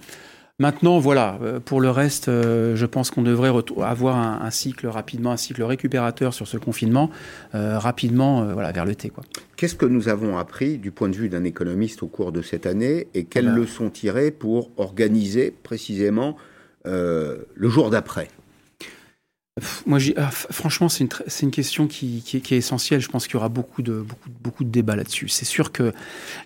[0.60, 5.32] Maintenant, voilà, euh, pour le reste, euh, je pense qu'on devrait avoir un, cycle rapidement,
[5.32, 7.10] un cycle récupérateur sur ce confinement,
[7.56, 9.12] euh, rapidement, voilà, vers l'été.
[9.56, 12.68] Qu'est-ce que nous avons appris du point de vue d'un économiste au cours de cette
[12.68, 16.38] année et quelles leçons tirer pour organiser précisément
[16.86, 18.28] le jour d'après?
[19.86, 21.10] Moi, ah, franchement, c'est une,
[21.44, 23.02] une, question qui, qui, est essentielle.
[23.02, 25.30] Je pense qu'il y aura beaucoup de, beaucoup, beaucoup de débats là-dessus.
[25.30, 25.94] C'est sûr que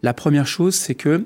[0.02, 1.24] la première chose, c'est que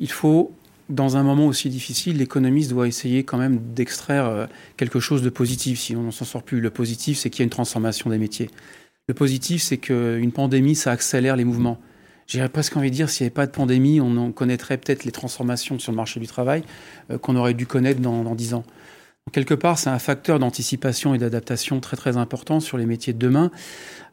[0.00, 0.52] il faut
[0.88, 4.46] dans un moment aussi difficile, l'économiste doit essayer quand même d'extraire euh,
[4.76, 5.78] quelque chose de positif.
[5.80, 8.18] Si on ne s'en sort plus, le positif, c'est qu'il y a une transformation des
[8.18, 8.50] métiers.
[9.08, 11.78] Le positif, c'est qu'une pandémie, ça accélère les mouvements.
[12.26, 15.04] J'irais presque envie de dire, s'il n'y avait pas de pandémie, on en connaîtrait peut-être
[15.04, 16.62] les transformations sur le marché du travail
[17.10, 18.64] euh, qu'on aurait dû connaître dans, dix ans.
[19.32, 23.18] Quelque part, c'est un facteur d'anticipation et d'adaptation très très important sur les métiers de
[23.18, 23.50] demain.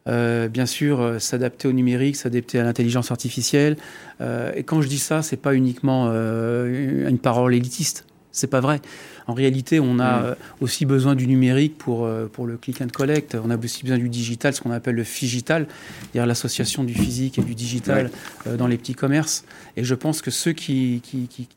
[0.08, 3.78] Euh, bien sûr, euh, s'adapter au numérique, s'adapter à l'intelligence artificielle.
[4.22, 8.06] et quand je dis ça, c'est pas uniquement une parole élitiste.
[8.36, 8.82] C'est pas vrai.
[9.28, 10.26] En réalité, on a mm.
[10.26, 13.36] euh, aussi besoin du numérique pour, euh, pour le click and collect.
[13.42, 15.68] On a aussi besoin du digital, ce qu'on appelle le figital,
[16.02, 18.12] c'est-à-dire l'association du physique et du digital
[18.46, 19.46] euh, dans les petits commerces.
[19.78, 21.48] Et je pense que ceux qui, qui, qui,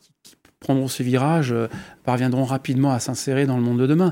[0.59, 1.67] prendront ce virage euh,
[2.03, 4.11] parviendront rapidement à s'insérer dans le monde de demain.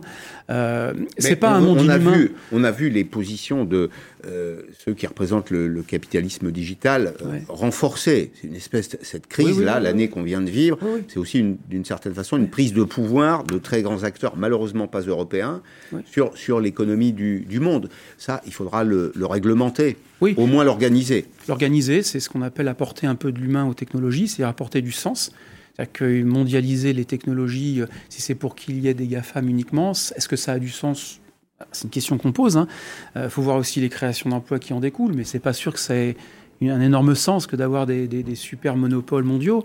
[0.49, 3.89] Euh, c'est pas un monde on A vu, on a vu les positions de
[4.25, 8.31] euh, ceux qui représentent le, capitalisme digital euh, renforcées.
[8.35, 10.79] C'est une espèce cette crise là, l'année qu'on vient de vivre,
[11.09, 15.01] c'est aussi d'une certaine façon une prise de pouvoir de très grands acteurs, malheureusement pas
[15.01, 15.61] européens,
[16.05, 17.89] sur sur l'économie du, du, monde.
[18.17, 19.97] Ça, il faudra le, le réglementer.
[20.21, 21.25] Au moins l'organiser.
[21.47, 24.91] L'organiser, c'est ce qu'on appelle apporter un peu de l'humain aux technologies, c'est apporter du
[24.91, 25.31] sens.
[25.77, 29.91] C'est-à-dire que mondialiser les technologies, euh, si c'est pour qu'il y ait des GAFAM uniquement,
[29.91, 31.19] est-ce que ça a du sens?
[31.71, 32.55] C'est une question qu'on pose.
[32.55, 32.67] Il hein.
[33.15, 35.79] euh, faut voir aussi les créations d'emplois qui en découlent, mais c'est pas sûr que
[35.79, 36.15] ça ait
[36.63, 39.63] un énorme sens que d'avoir des, super monopoles mondiaux.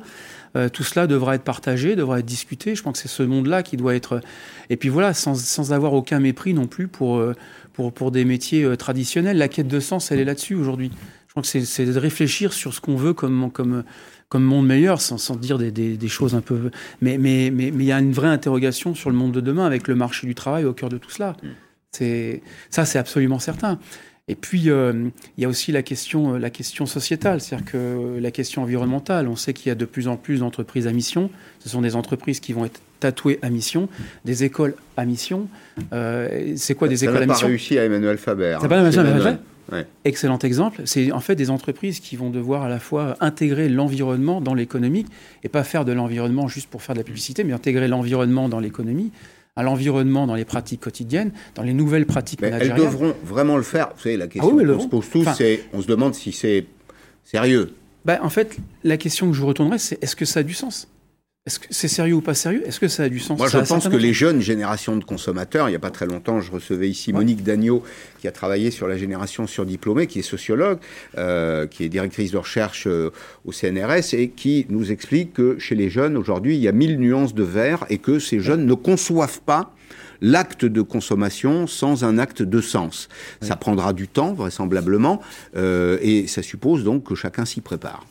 [0.55, 2.75] Euh, tout cela devra être partagé, devra être discuté.
[2.75, 4.21] Je pense que c'est ce monde-là qui doit être.
[4.69, 7.25] Et puis voilà, sans, sans, avoir aucun mépris non plus pour,
[7.73, 9.39] pour, pour des métiers traditionnels.
[9.39, 10.91] La quête de sens, elle est là-dessus aujourd'hui.
[11.33, 13.85] Je pense que c'est de réfléchir sur ce qu'on veut comme, comme,
[14.33, 16.71] comme monde meilleur, sans, sans dire des, des, choses un peu.
[17.03, 19.67] Mais il mais, mais, mais, y a une vraie interrogation sur le monde de demain
[19.67, 21.37] avec le marché du travail au cœur de tout cela.
[21.43, 21.49] Mm.
[21.91, 23.79] C'est ça, c'est absolument certain.
[24.29, 28.19] Et puis, euh, il y a aussi la question, euh, la question sociétale, c'est-à-dire que
[28.19, 29.29] la question environnementale.
[29.29, 31.29] On sait qu'il y a de plus en plus d'entreprises à mission.
[31.59, 33.91] Ce sont des entreprises qui vont être tatouées à mission,
[34.25, 35.47] des écoles à mission.
[35.93, 37.35] Euh, c'est quoi des écoles à mission?
[37.35, 38.57] Ça n'a pas réussi à Emmanuel Faber.
[38.57, 39.39] Ça n'a pas réussi à Emmanuel Faber?
[40.05, 40.83] Excellent exemple.
[40.85, 45.07] C'est en fait des entreprises qui vont devoir à la fois intégrer l'environnement dans l'économie
[45.45, 48.61] et pas faire de l'environnement juste pour faire de la publicité, mais intégrer l'environnement dans
[48.61, 49.13] l'économie
[49.57, 52.81] à l'environnement dans les pratiques quotidiennes, dans les nouvelles pratiques mais managériales.
[52.81, 53.91] Elles devront vraiment le faire.
[53.95, 56.67] Vous savez, la question ah qu'on se pose tous, c'est on se demande si c'est
[57.25, 57.75] sérieux.
[58.05, 60.55] Ben, en fait, la question que je vous retournerai, c'est est-ce que ça a du
[60.55, 60.89] sens?
[61.45, 62.63] Est-ce que c'est sérieux ou pas sérieux?
[62.65, 63.37] Est-ce que ça a du sens?
[63.37, 66.41] Moi, je pense que les jeunes générations de consommateurs, il n'y a pas très longtemps,
[66.41, 67.83] je recevais ici Monique Dagneau,
[68.21, 70.79] qui a travaillé sur la génération surdiplômée, qui est sociologue,
[71.19, 73.11] euh, qui est directrice de recherche euh,
[73.45, 77.01] au CNRS, et qui nous explique que chez les jeunes, aujourd'hui, il y a mille
[77.01, 79.75] nuances de vert, et que ces jeunes ne conçoivent pas
[80.21, 83.09] l'acte de consommation sans un acte de sens.
[83.41, 85.21] Ça prendra du temps, vraisemblablement,
[85.57, 88.07] euh, et ça suppose donc que chacun s'y prépare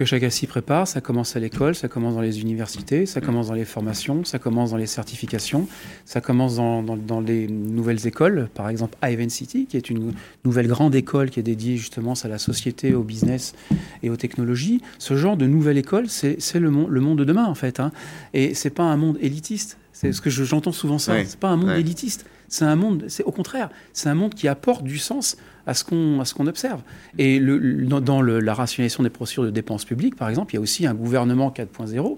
[0.00, 0.86] que chacun s'y prépare.
[0.86, 4.38] Ça commence à l'école, ça commence dans les universités, ça commence dans les formations, ça
[4.38, 5.66] commence dans les certifications,
[6.04, 10.94] ça commence dans, les nouvelles écoles, par exemple Ivan City, qui est une nouvelle grande
[10.94, 13.56] école qui est dédiée justement à la société, au business
[14.04, 14.82] et aux technologies.
[14.98, 17.80] Ce genre de nouvelle école, c'est le, monde, le monde de demain en fait.
[17.80, 17.90] Hein.
[18.34, 19.78] Et c'est pas un monde élitiste.
[20.00, 21.24] C'est ce que j'entends souvent ça.
[21.24, 22.24] C'est pas un monde élitiste.
[22.46, 25.82] C'est un monde, c'est au contraire, c'est un monde qui apporte du sens à ce
[25.82, 26.82] qu'on qu'on observe.
[27.18, 30.60] Et le, dans, la rationalisation des procédures de dépenses publiques, par exemple, il y a
[30.60, 32.16] aussi un gouvernement 4.0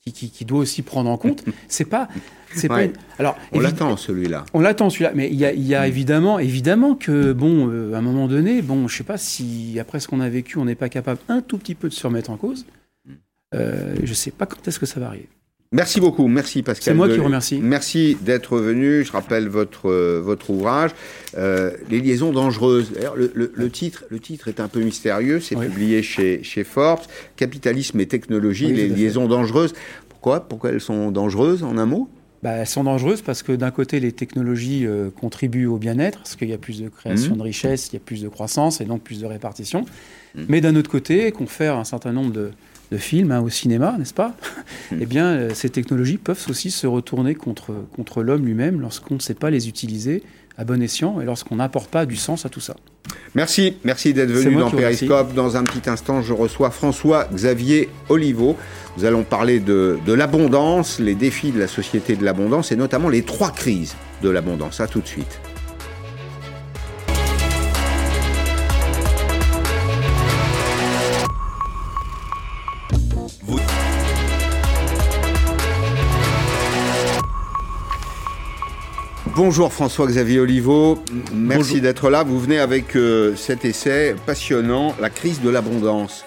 [0.00, 1.44] qui, qui, doit aussi prendre en compte.
[1.68, 2.08] C'est pas,
[2.54, 2.82] c'est pas.
[3.18, 4.44] Alors, on l'attend celui-là.
[4.54, 7.98] On l'attend celui-là, mais il y a, y a évidemment, évidemment que bon, euh, à
[7.98, 10.76] un moment donné, bon, je sais pas si après ce qu'on a vécu, on n'est
[10.76, 12.66] pas capable un tout petit peu de se remettre en cause.
[13.54, 15.28] Euh, je sais pas quand est-ce que ça va arriver.
[15.72, 16.84] Merci beaucoup, merci Pascal.
[16.84, 17.58] C'est moi qui vous remercie.
[17.60, 19.04] Merci d'être venu.
[19.04, 20.92] Je rappelle votre euh, votre ouvrage,
[21.36, 22.92] euh, Les liaisons dangereuses.
[22.92, 25.40] D'ailleurs, le, le, titre le titre est un peu mystérieux.
[25.40, 27.00] C'est publié chez chez Forbes.
[27.36, 29.74] Capitalisme et technologie, les liaisons dangereuses.
[30.08, 30.40] Pourquoi?
[30.40, 32.08] Pourquoi elles sont dangereuses en un mot?
[32.42, 36.36] Bah, elles sont dangereuses parce que d'un côté, les technologies euh, contribuent au bien-être, parce
[36.36, 37.38] qu'il y a plus de création mmh.
[37.38, 39.84] de richesse, il y a plus de croissance et donc plus de répartition.
[40.34, 40.42] Mmh.
[40.48, 42.50] Mais d'un autre côté, confère un certain nombre de,
[42.90, 44.36] de films hein, au cinéma, n'est-ce pas?
[44.90, 44.98] Hmm.
[45.00, 49.20] Eh bien, euh, ces technologies peuvent aussi se retourner contre, contre l'homme lui-même lorsqu'on ne
[49.20, 50.22] sait pas les utiliser
[50.58, 52.76] à bon escient et lorsqu'on n'apporte pas du sens à tout ça.
[53.34, 55.34] Merci, merci d'être venu dans Periscope.
[55.34, 58.56] Dans un petit instant, je reçois François-Xavier Oliveau.
[58.96, 63.08] Nous allons parler de, de l'abondance, les défis de la société de l'abondance et notamment
[63.08, 64.80] les trois crises de l'abondance.
[64.80, 65.40] À tout de suite.
[79.36, 80.98] Bonjour François-Xavier Oliveau,
[81.34, 82.22] merci d'être là.
[82.22, 86.24] Vous venez avec euh, cet essai passionnant, La crise de l'abondance.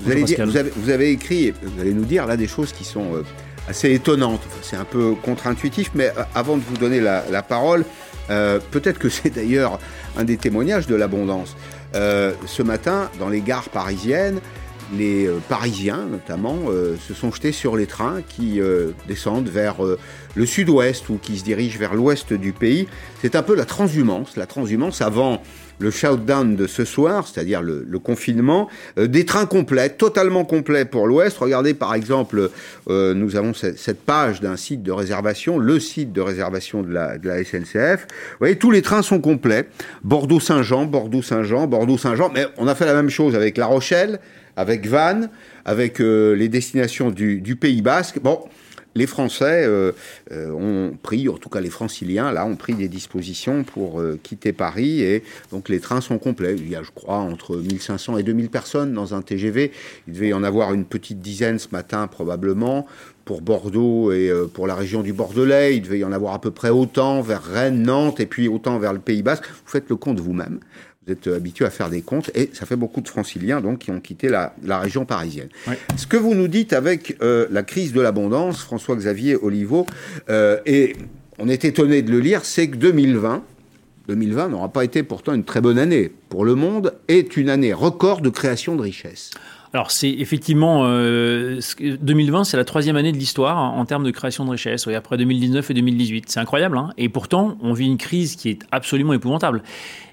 [0.00, 2.72] Vous, allez dire, vous, avez, vous, avez, écrit, vous allez nous dire là des choses
[2.72, 3.24] qui sont
[3.66, 4.42] assez étonnantes.
[4.62, 7.84] c'est un peu contre-intuitif, mais avant de vous donner la, la parole,
[8.28, 9.80] peut-être que c'est d'ailleurs
[10.16, 11.56] un des témoignages de l'abondance.
[11.92, 14.38] ce matin, dans les gares parisiennes,
[14.96, 19.76] les euh, Parisiens notamment euh, se sont jetés sur les trains qui euh, descendent vers
[20.34, 22.88] le sud-ouest ou qui se dirigent vers l'ouest du pays.
[23.20, 25.42] C'est un peu la transhumance, la transhumance avant
[25.78, 31.38] le shutdown de ce soir, c'est-à-dire le, confinement, des trains complets, totalement complets pour l'Ouest.
[31.38, 32.50] Regardez par exemple,
[32.88, 38.06] nous avons cette, page d'un site de réservation, le site de réservation de la, SNCF.
[38.06, 39.68] Vous voyez, tous les trains sont complets.
[40.02, 42.30] Bordeaux-Saint-Jean, Bordeaux-Saint-Jean, Bordeaux-Saint-Jean.
[42.34, 44.20] Mais on a fait la même chose avec La Rochelle,
[44.56, 45.30] avec Vannes,
[45.64, 48.18] avec euh, les destinations du, Pays Basque.
[48.20, 48.40] Bon,
[48.94, 49.92] les Français euh,
[50.32, 54.52] euh, ont pris, en tout cas les Franciliens, là, ont pris des dispositions pour quitter
[54.52, 56.54] Paris et donc les trains sont complets.
[56.56, 59.72] Il y a, je crois, entre 1500 et 2000 personnes dans un TGV.
[60.06, 62.86] Il devait y en avoir une petite dizaine ce matin probablement
[63.24, 65.76] pour Bordeaux et pour la région du Bordelais.
[65.76, 68.78] Il devait y en avoir à peu près autant vers Rennes, Nantes et puis autant
[68.78, 69.46] vers le Pays Basque.
[69.46, 70.60] Vous faites le compte vous-même.
[71.06, 73.90] Vous êtes habitué à faire des comptes et ça fait beaucoup de franciliens donc qui
[73.90, 75.48] ont quitté la, région parisienne.
[75.96, 79.86] Ce que vous nous dites avec euh, la crise de l'abondance, François-Xavier Oliveau,
[80.30, 80.96] euh, et
[81.38, 83.42] on est étonné de le lire, c'est que 2020,
[84.08, 87.74] 2020 n'aura pas été pourtant une très bonne année pour le monde, est une année
[87.74, 89.30] record de création de richesses.
[89.74, 94.44] Alors c'est effectivement 2020, euh, c'est la troisième année de l'histoire en, termes de création
[94.44, 96.26] de richesses, après 2019 et 2018.
[96.28, 99.64] C'est incroyable, hein et pourtant on vit une crise qui est absolument épouvantable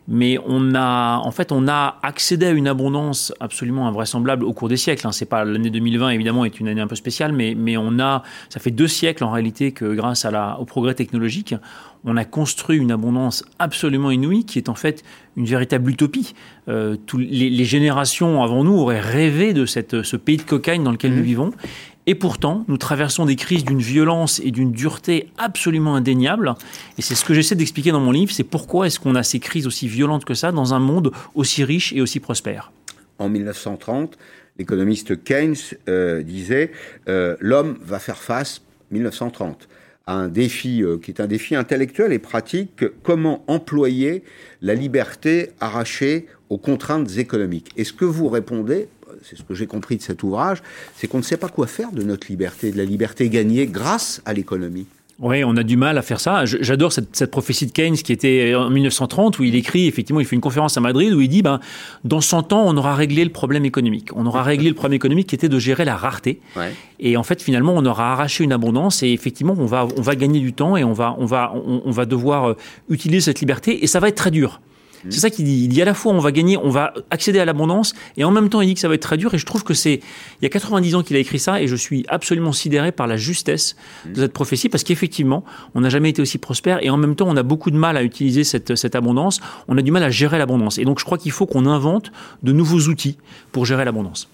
[0.08, 4.68] mais on a, en fait, on a accédé à une abondance absolument invraisemblable au cours
[4.68, 5.08] des siècles.
[5.08, 5.12] Hein.
[5.12, 8.24] C'est pas l'année 2020 évidemment est une année un peu spéciale, mais mais on a,
[8.50, 11.56] ça fait deux siècles en réalité que grâce à la, au progrès technologique,
[12.04, 15.04] on a construit une abondance absolument inouïe qui est en fait
[15.38, 16.34] une véritable utopie.
[16.68, 21.14] Euh, les, générations avant nous auraient rêvé de cette, ce pays de cocaïne dans lequel
[21.14, 21.26] nous mmh.
[21.26, 21.52] vivons.
[22.12, 26.56] Et pourtant, nous traversons des crises d'une violence et d'une dureté absolument indéniables.
[26.98, 29.40] Et c'est ce que j'essaie d'expliquer dans mon livre, c'est pourquoi est-ce qu'on a ces
[29.40, 32.74] crises aussi violentes que ça dans un monde aussi riche et aussi prospère.
[33.18, 34.18] En 1930,
[34.60, 35.56] l'économiste Keynes
[35.88, 36.74] euh, disait
[37.08, 39.70] euh, l'homme va faire face 1930
[40.06, 44.24] à un défi euh, qui est un défi intellectuel et pratique comment employer
[44.62, 47.70] la liberté arrachée aux contraintes économiques.
[47.78, 48.90] Et ce que vous répondez
[49.24, 50.62] c'est ce que j'ai compris de cet ouvrage,
[50.96, 54.22] c'est qu'on ne sait pas quoi faire de notre liberté, de la liberté gagnée grâce
[54.26, 54.88] à l'économie.
[55.22, 56.46] Oui, on a du mal à faire ça.
[56.46, 60.36] J'adore cette, prophétie de Keynes qui était en 1930 où il écrit, effectivement, il fait
[60.36, 61.60] une conférence à Madrid où il dit, ben,
[62.04, 64.10] dans 100 ans, on aura réglé le problème économique.
[64.16, 66.42] On aura réglé le problème économique qui était de gérer la rareté.
[67.00, 70.16] Et en fait, finalement, on aura arraché une abondance et effectivement, on va, on va
[70.16, 72.58] gagner du temps et on va, on va, on va devoir euh,
[72.90, 74.60] utiliser cette liberté et ça va être très dur.
[75.10, 75.64] C'est ça qu'il dit.
[75.64, 78.32] Il dit à la fois on va gagner, on va accéder à l'abondance, et en
[78.32, 79.34] même temps il dit que ça va être très dur.
[79.34, 81.68] Et je trouve que c'est il y a 90 ans qu'il a écrit ça, et
[81.68, 85.44] je suis absolument sidéré par la justesse de cette prophétie, parce qu'effectivement
[85.76, 87.98] on n'a jamais été aussi prospère, et en même temps on a beaucoup de mal
[87.98, 89.40] à utiliser cette, cette abondance.
[89.68, 92.12] On a du mal à gérer l'abondance, et donc je crois qu'il faut qu'on invente
[92.44, 93.18] de nouveaux outils
[93.52, 94.30] pour gérer l'abondance.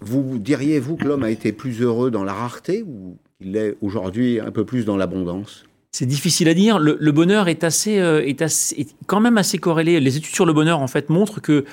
[0.00, 3.76] Vous diriez vous que l'homme a été plus heureux dans la rareté ou qu'il est
[3.80, 5.64] aujourd'hui un peu plus dans l'abondance?
[5.94, 6.80] C'est difficile à dire.
[6.80, 10.00] Le, bonheur est assez, euh, est assez, quand même assez corrélé.
[10.00, 11.64] Les études sur le bonheur en fait montrent que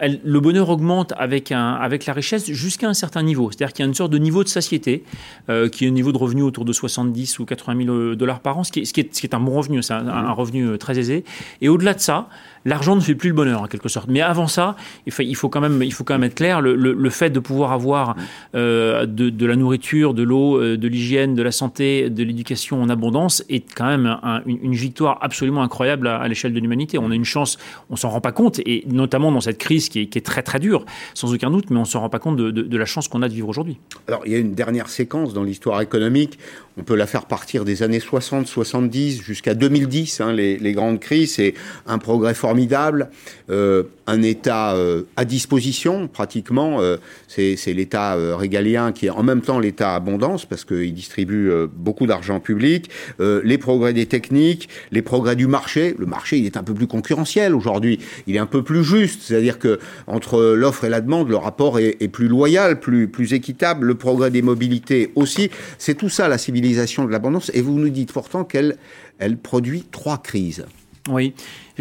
[0.00, 3.50] le bonheur augmente avec, un, avec la richesse jusqu'à un certain niveau.
[3.50, 5.04] C'est-à-dire qu'il y a une sorte de niveau de satiété,
[5.48, 8.58] euh, qui est un niveau de revenu autour de 70 ou 80 000 dollars par
[8.58, 11.24] an, ce qui est, un bon revenu, c'est un, revenu euh, très aisé.
[11.60, 12.28] Et au-delà de ça,
[12.64, 14.08] l'argent ne fait plus le bonheur en quelque sorte.
[14.08, 16.60] Mais avant ça, il faut, quand même, il faut quand même être clair.
[16.60, 18.16] Le, le, fait de pouvoir avoir
[18.54, 22.82] euh, de, de, la nourriture, de l'eau, euh, de l'hygiène, de la santé, de l'éducation
[22.82, 26.98] en abondance est quand même une, victoire absolument incroyable à, l'échelle de l'humanité.
[26.98, 27.58] On a une chance,
[27.90, 30.84] on s'en rend pas compte, et notamment dans cette crise qui est, très très dure,
[31.14, 33.34] sans aucun doute, mais on s'en rend pas compte de la chance qu'on a de
[33.34, 33.78] vivre aujourd'hui.
[34.08, 36.38] Alors il y a une dernière séquence dans l'histoire économique.
[36.76, 41.00] On peut la faire partir des années 60, 70 jusqu'à 2010, hein, les, les, grandes
[41.00, 41.34] crises.
[41.34, 41.54] C'est
[41.86, 43.10] un progrès formidable,
[43.50, 46.80] euh, un État euh, à disposition pratiquement.
[46.80, 46.96] Euh,
[47.28, 52.40] c'est l'État régalien qui est en même temps l'État abondance parce qu'il distribue beaucoup d'argent
[52.40, 52.90] public.
[53.18, 55.94] les progrès des techniques, les progrès du marché.
[55.98, 57.98] Le marché, il est un peu plus concurrentiel aujourd'hui.
[58.26, 61.78] Il est un peu plus juste, c'est-à-dire que entre l'offre et la demande, le rapport
[61.78, 63.86] est, plus loyal, plus plus équitable.
[63.86, 65.50] Le progrès des mobilités aussi.
[65.78, 67.50] C'est tout ça la civilisation de l'abondance.
[67.54, 68.76] Et vous nous dites pourtant qu'elle
[69.18, 70.64] elle produit trois crises.
[71.08, 71.34] Oui,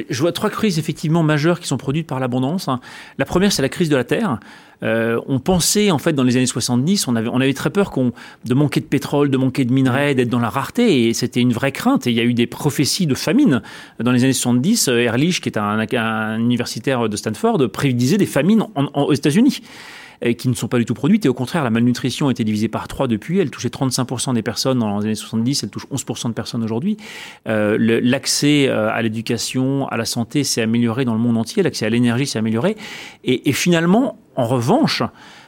[0.10, 2.70] je vois trois crises effectivement majeures qui sont produites par l'abondance.
[3.18, 4.40] La première, c'est la crise de la terre.
[4.84, 7.92] Euh, on pensait en fait dans les années 70, on avait, on avait très peur
[7.92, 8.14] qu'on
[8.46, 11.54] de manquer de pétrole, de manquer de minerais, d'être dans la rareté, et c'était une
[11.54, 12.08] vraie crainte.
[12.08, 13.62] Et il y a eu des prophéties de famine
[14.00, 14.88] dans les années 70.
[14.88, 19.62] Ehrlich, qui est un, universitaire de Stanford, prédisait des famines aux États-Unis.
[20.22, 21.26] Qui ne sont pas du tout produites.
[21.26, 23.40] Et au contraire, la malnutrition a été divisée par 3 depuis.
[23.40, 26.98] Elle touchait 35% des personnes dans les années 70, elle touche 11% de personnes aujourd'hui.
[27.48, 31.86] Euh, l'accès euh, à l'éducation, à la santé s'est amélioré dans le monde entier, l'accès
[31.86, 32.76] à l'énergie s'est amélioré.
[33.24, 35.04] Et, et finalement, en revanche,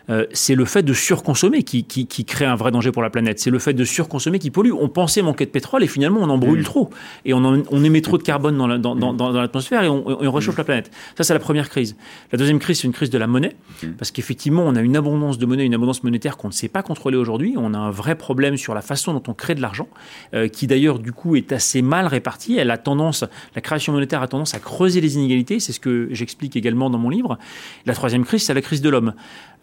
[0.09, 1.85] euh, c'est le fait de surconsommer qui,
[2.25, 3.39] crée un vrai danger pour la planète.
[3.39, 4.71] C'est le fait de surconsommer qui pollue.
[4.71, 6.63] On pensait manquer de pétrole et finalement on en brûle mm.
[6.63, 6.89] trop.
[7.25, 10.91] Et on, émet trop de carbone dans, l'atmosphère et, on, réchauffe la planète.
[11.15, 11.95] Ça, c'est la première crise.
[12.31, 13.55] La deuxième crise, c'est une crise de la monnaie.
[13.83, 13.91] Mm.
[13.97, 16.83] Parce qu'effectivement, on a une abondance de monnaie, une abondance monétaire qu'on ne sait pas
[16.83, 17.55] contrôler aujourd'hui.
[17.57, 19.87] On a un vrai problème sur la façon dont on crée de l'argent,
[20.33, 22.57] euh, qui d'ailleurs, du coup, est assez mal répartie.
[22.57, 23.23] Elle a tendance,
[23.55, 25.59] la création monétaire a tendance à creuser les inégalités.
[25.59, 27.37] C'est ce que j'explique également dans mon livre.
[27.85, 29.13] La troisième crise, c'est la crise de l'homme.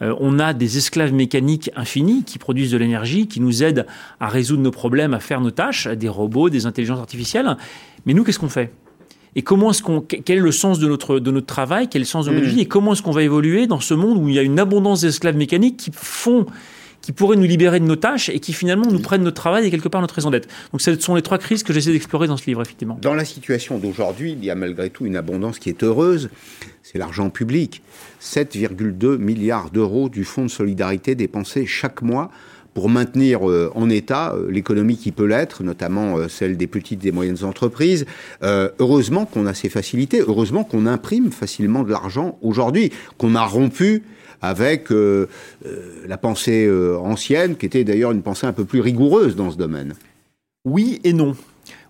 [0.03, 3.87] Euh, on a des esclaves mécaniques infinis qui produisent de l'énergie, qui nous aident
[4.21, 7.57] à résoudre nos problèmes, à faire nos tâches, des robots, des intelligences artificielles.
[8.07, 8.73] Mais nous, qu'est-ce qu'on fait?
[9.35, 12.05] Et comment est-ce qu'on, quel est le sens de notre, de notre travail, quel est
[12.05, 12.51] le sens de notre mmh.
[12.51, 14.59] vie, et comment est-ce qu'on va évoluer dans ce monde où il y a une
[14.59, 16.47] abondance d'esclaves mécaniques qui font
[17.09, 19.71] qui pourraient nous libérer de nos tâches et qui finalement nous prennent notre travail et
[19.71, 20.47] quelque part notre raison d'être.
[20.73, 22.99] Donc ce sont les trois crises que j'essaie d'explorer dans ce livre, effectivement.
[23.01, 26.29] Dans la situation d'aujourd'hui, il y a malgré tout une abondance qui est heureuse,
[26.83, 27.81] c'est l'argent public.
[28.21, 32.31] 7,2 milliards d'euros du Fonds de solidarité dépensés chaque mois
[32.79, 37.05] pour maintenir euh, en état euh, l'économie qui peut l'être, notamment euh, celle des petites
[37.05, 38.07] et moyennes entreprises.
[38.41, 44.05] heureusement qu'on a ces facilités, heureusement qu'on imprime facilement de l'argent aujourd'hui, qu'on a rompu
[44.43, 45.27] avec euh,
[45.67, 46.71] euh, la pensée
[47.03, 49.95] ancienne, qui était d'ailleurs une pensée un peu plus rigoureuse dans ce domaine.
[50.65, 51.35] Oui et non.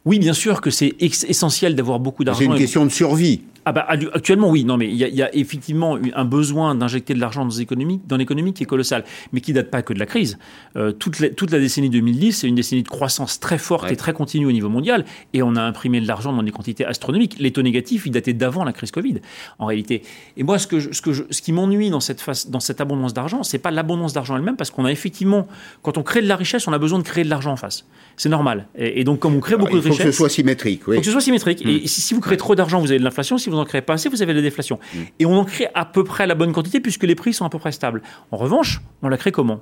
[0.06, 2.40] Oui, bien sûr que c'est essentiel d'avoir beaucoup d'argent.
[2.40, 3.42] C'est une question de survie.
[3.68, 4.64] Ah bah, actuellement, oui.
[4.64, 8.54] Non, mais il y, a effectivement un besoin d'injecter de l'argent dans l'économie, dans l'économie
[8.54, 9.04] qui est colossal,
[9.34, 10.38] mais qui date pas que de la crise.
[10.76, 13.96] Euh, toute, la, toute la décennie 2010, c'est une décennie de croissance très forte et
[13.96, 15.04] très continue au niveau mondial,
[15.34, 17.36] et on a imprimé de l'argent dans des quantités astronomiques.
[17.38, 19.16] Les taux négatifs, ils dataient d'avant la crise Covid,
[19.58, 20.00] en réalité.
[20.38, 23.12] Et moi, ce, que ce, que ce qui m'ennuie dans cette, face, dans cette abondance
[23.12, 25.46] d'argent, c'est pas l'abondance d'argent elle-même, parce qu'on a effectivement,
[25.82, 27.84] quand on crée de la richesse, on a besoin de créer de l'argent en face.
[28.16, 28.66] C'est normal.
[28.78, 29.98] Et, donc, comme on crée beaucoup de richesse.
[29.98, 30.80] Il faut que ce soit symétrique.
[30.88, 31.66] Il faut que ce soit symétrique.
[31.66, 33.36] Et si, si vous créez trop d'argent, vous avez de l'inflation.
[33.36, 34.78] Si vous n'en créez pas assez, vous avez la déflation.
[35.18, 37.50] Et on en crée à peu près la bonne quantité puisque les prix sont à
[37.50, 38.02] peu près stables.
[38.30, 39.60] En revanche, on la crée comment?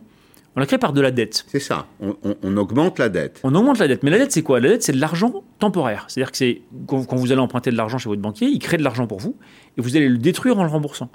[0.56, 1.44] On la crée par de la dette.
[1.48, 1.86] C'est ça.
[2.00, 3.40] On, augmente la dette.
[3.44, 4.02] On augmente la dette.
[4.02, 4.58] Mais la dette, c'est quoi?
[4.58, 6.06] La dette, c'est de l'argent temporaire.
[6.08, 8.82] C'est-à-dire que c'est quand, vous allez emprunter de l'argent chez votre banquier, il crée de
[8.82, 9.36] l'argent pour vous
[9.76, 11.10] et vous allez le détruire en le remboursant.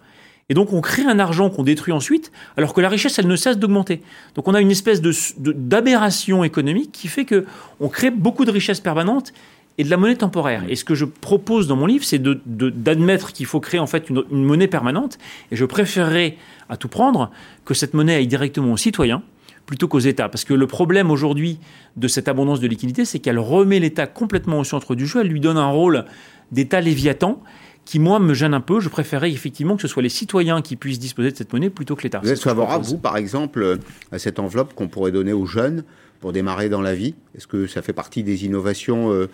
[0.50, 3.36] Et donc, on crée un argent qu'on détruit ensuite, alors que la richesse, elle ne
[3.36, 4.02] cesse d'augmenter.
[4.36, 7.46] Donc, on a une espèce d'aberration économique qui fait que
[7.80, 9.34] on crée beaucoup de richesses permanentes
[9.82, 10.64] et de la monnaie temporaire.
[10.70, 14.12] Et ce que je propose dans mon livre, c'est d'admettre qu'il faut créer en fait
[14.12, 15.18] une, monnaie permanente.
[15.52, 16.38] Et je préférerais
[16.70, 17.32] à tout prendre
[17.66, 19.24] que cette monnaie aille directement aux citoyens
[19.66, 20.30] plutôt qu'aux États.
[20.30, 21.58] Parce que le problème aujourd'hui
[21.98, 25.22] de cette abondance de liquidités, c'est qu'elle remet l'État complètement au centre du jeu.
[25.22, 26.06] Elle lui donne un rôle
[26.52, 27.42] d'État léviathan
[27.84, 28.80] qui, moi, me gêne un peu.
[28.80, 31.96] Je préférais effectivement que ce soit les citoyens qui puissent disposer de cette monnaie plutôt
[31.96, 32.20] que l'État.
[32.22, 33.80] Vous êtes favorable, vous, par exemple,
[34.12, 35.84] à cette enveloppe qu'on pourrait donner aux jeunes
[36.22, 37.16] pour démarrer dans la vie?
[37.36, 39.28] Est-ce que ça fait partie des innovations euh,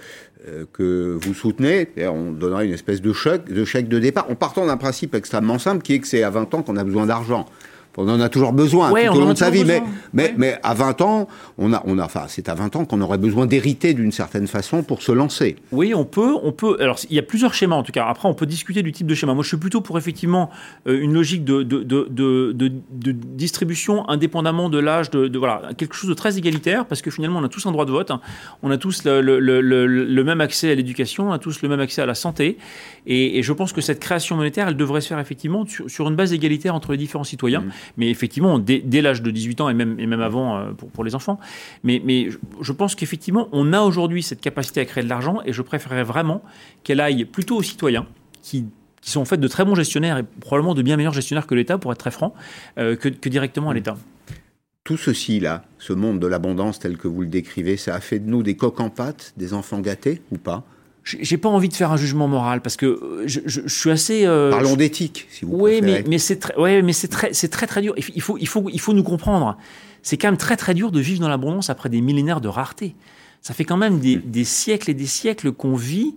[0.73, 4.65] que vous soutenez On donnerait une espèce de chèque, de chèque de départ en partant
[4.65, 7.45] d'un principe extrêmement simple qui est que c'est à 20 ans qu'on a besoin d'argent
[7.97, 9.81] on en a toujours besoin tout au long de sa vie, mais,
[10.13, 11.27] mais, mais à 20 ans,
[11.57, 14.45] on a, on a, enfin, c'est à 20 ans qu'on aurait besoin d'hériter d'une certaine
[14.45, 15.55] façon pour se lancer.
[15.71, 16.77] Oui, on peut, on peut.
[16.79, 18.05] Alors, il y a plusieurs schémas en tout cas.
[18.05, 19.33] Après, on peut discuter du type de schéma.
[19.33, 20.51] Moi, je suis plutôt pour effectivement
[20.87, 26.09] euh, une logique de, de, de, de, distribution indépendamment de l'âge, de, voilà, quelque chose
[26.09, 28.21] de très égalitaire, parce que finalement, on a tous un droit de vote, hein.
[28.61, 31.69] on a tous le, le, le, le même accès à l'éducation, on a tous le
[31.69, 32.57] même accès à la santé,
[33.07, 36.07] et, et, je pense que cette création monétaire, elle devrait se faire effectivement sur, sur
[36.09, 37.61] une base égalitaire entre les différents citoyens.
[37.61, 40.89] Mmh mais effectivement, dès, l'âge de 18 ans et même, et même avant euh, pour,
[40.89, 41.39] pour, les enfants.
[41.83, 42.29] Mais, mais
[42.61, 46.03] je pense qu'effectivement, on a aujourd'hui cette capacité à créer de l'argent et je préférerais
[46.03, 46.43] vraiment
[46.83, 48.05] qu'elle aille plutôt aux citoyens
[48.41, 48.65] qui
[49.01, 51.55] qui sont en fait de très bons gestionnaires et probablement de bien meilleurs gestionnaires que
[51.55, 52.33] l'État, pour être très franc,
[52.77, 53.95] euh, que, que, directement à l'État.
[54.83, 58.19] Tout ceci, là, ce monde de l'abondance tel que vous le décrivez, ça a fait
[58.19, 60.65] de nous des coqs en pâte, des enfants gâtés ou pas?
[61.07, 64.25] J'ai pas envie de faire un jugement moral parce que euh, je, je, suis assez.
[64.25, 67.47] Euh, Parlons d'éthique, si vous oui, mais mais c'est très, ouais, mais c'est très, c'est
[67.47, 67.93] très très dur.
[67.97, 69.57] Il faut, il faut, il faut nous comprendre.
[70.01, 72.95] C'est quand même très très dur de vivre dans l'abondance après des millénaires de rareté.
[73.41, 74.21] Ça fait quand même des, mm.
[74.25, 76.15] des siècles et des siècles qu'on vit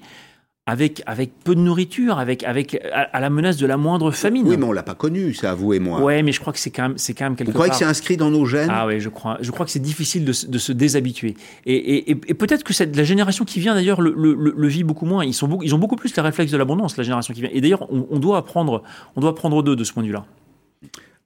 [0.71, 4.47] avec, avec peu de nourriture, avec, avec à, la menace de la moindre famine.
[4.47, 6.01] Oui, mais on l'a pas connu, c'est à vous et moi.
[6.01, 7.77] Ouais, mais je crois que c'est quand même, c'est quand même quelque Vous croyez que
[7.77, 8.71] c'est inscrit dans nos gènes?
[8.71, 9.37] Ah oui, je crois.
[9.41, 11.35] Je crois que c'est difficile de, de, se déshabituer.
[11.67, 14.85] Et, et, et peut-être que cette, la génération qui vient d'ailleurs le, le, le, vit
[14.85, 15.25] beaucoup moins.
[15.25, 17.51] Ils sont, ils ont beaucoup plus les réflexes de l'abondance, la génération qui vient.
[17.53, 18.85] Et d'ailleurs, on, on, doit apprendre,
[19.17, 20.25] on doit apprendre d'eux de ce point de vue-là.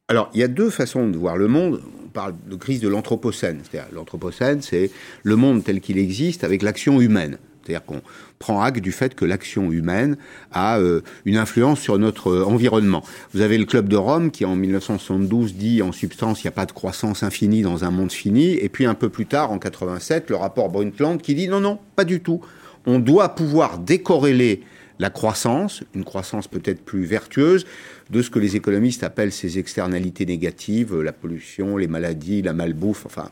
[0.09, 1.83] Alors, il y a deux façons de voir le monde.
[2.07, 3.61] On parle de crise de l'anthropocène.
[3.63, 4.91] C'est-à-dire, l'anthropocène, c'est
[5.23, 8.03] le monde tel qu'il existe avec l'action humaine C'est-à-dire qu'on
[8.39, 10.17] prend acte du fait que l'action humaine
[10.53, 13.03] a euh, une influence sur notre euh, environnement.
[13.33, 16.53] Vous avez le Club de Rome qui, en 1972, dit en substance, il n'y a
[16.53, 18.53] pas de croissance infinie dans un monde fini.
[18.53, 21.79] Et puis un peu plus tard, en 87, le rapport Brundtland qui dit non, non,
[21.97, 22.41] pas du tout.
[22.87, 24.63] On doit pouvoir décorréler
[24.99, 27.67] la croissance, une croissance peut-être plus vertueuse,
[28.11, 33.07] de ce que les économistes appellent ces externalités négatives, la pollution, les maladies, la malbouffe,
[33.07, 33.31] enfin,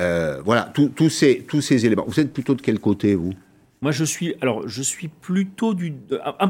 [0.00, 2.04] euh, voilà, tous ces, tous ces éléments.
[2.06, 3.34] Vous êtes plutôt de quel côté, vous?
[3.82, 5.92] Moi, je suis, alors, je suis plutôt du,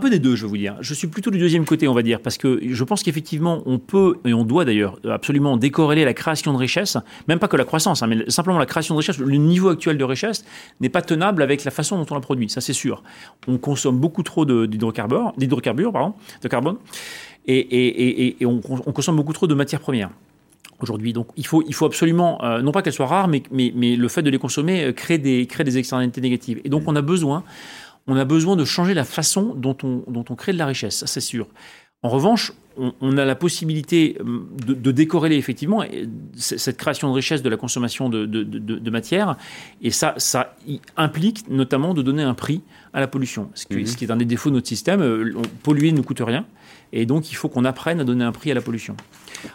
[0.00, 0.76] peu des deux, je vous dire.
[0.80, 3.78] Je suis plutôt du deuxième côté, on va dire, parce que je pense qu'effectivement, on
[3.78, 7.64] peut et on doit d'ailleurs absolument décorréler la création de richesse, même pas que la
[7.64, 9.16] croissance, hein, mais simplement la création de richesse.
[9.16, 10.44] Le niveau actuel de richesse
[10.80, 13.02] n'est pas tenable avec la façon dont on la produit, ça c'est sûr.
[13.48, 16.12] On consomme beaucoup trop d'hydrocarbures, d'hydrocarbures,
[16.42, 16.76] de carbone,
[17.46, 20.10] et, et, et, on consomme beaucoup trop de matières premières
[20.82, 21.12] aujourd'hui.
[21.12, 23.96] Donc il faut, il faut absolument, euh, non pas qu'elles soient rares, mais, mais, mais,
[23.96, 26.60] le fait de les consommer euh, crée, des, crée des externalités négatives.
[26.64, 27.44] Et donc on a besoin,
[28.06, 30.96] on a besoin de changer la façon dont on, dont on crée de la richesse,
[30.96, 31.46] ça c'est sûr.
[32.04, 35.84] En revanche, on, a la possibilité euh, de, de, décorréler effectivement
[36.34, 39.36] cette création de richesse de la consommation de, de, de matière,
[39.82, 40.56] et ça, ça
[40.96, 42.62] implique notamment de donner un prix
[42.92, 45.32] à la pollution, ce qui, ce qui est un des défauts de notre système.
[45.62, 46.44] Polluer ne coûte rien,
[46.92, 48.96] et donc il faut qu'on apprenne à donner un prix à la pollution.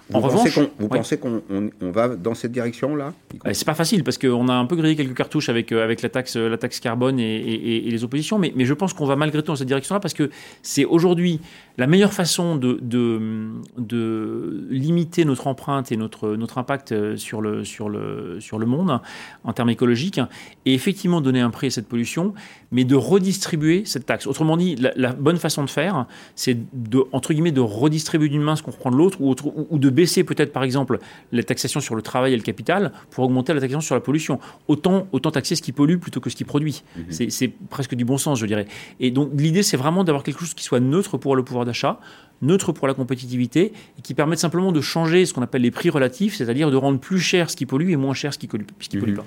[0.09, 1.41] Vous en revanche, vous pensez qu'on
[1.81, 3.13] va dans cette direction-là
[3.53, 6.09] C'est pas facile parce qu'on a un peu grillé quelques cartouches avec, euh, avec la,
[6.09, 9.47] taxe, la taxe carbone et, les oppositions, mais, mais je pense qu'on va malgré tout
[9.47, 10.29] dans cette direction-là parce que
[10.61, 11.39] c'est aujourd'hui
[11.77, 17.39] la meilleure façon de, de, de, limiter notre empreinte et notre, notre impact euh, sur
[17.39, 18.99] le, sur, le, sur le monde
[19.43, 20.19] en termes écologiques
[20.65, 22.33] et effectivement donner un prix à cette pollution,
[22.71, 24.25] mais de redistribuer cette taxe.
[24.25, 28.55] Autrement dit, la, bonne façon de faire, c'est de, entre guillemets, de redistribuer d'une main
[28.55, 29.35] ce qu'on reprend de l'autre ou,
[29.77, 30.99] de baisser peut-être par exemple
[31.31, 34.39] la taxation sur le travail et le capital pour augmenter la taxation sur la pollution.
[34.67, 36.83] Autant, autant taxer ce qui pollue plutôt que ce qui produit.
[36.95, 37.29] Mhm.
[37.29, 38.65] C'est presque du bon sens, je dirais.
[38.99, 41.99] Et donc l'idée, c'est vraiment d'avoir quelque chose qui soit neutre pour le pouvoir d'achat,
[42.41, 45.89] neutre pour la compétitivité et qui permette simplement de changer ce qu'on appelle les prix
[45.89, 48.65] relatifs, c'est-à-dire de rendre plus cher ce qui pollue et moins cher ce qui pollue,
[48.93, 49.15] mhm.
[49.15, 49.25] pas.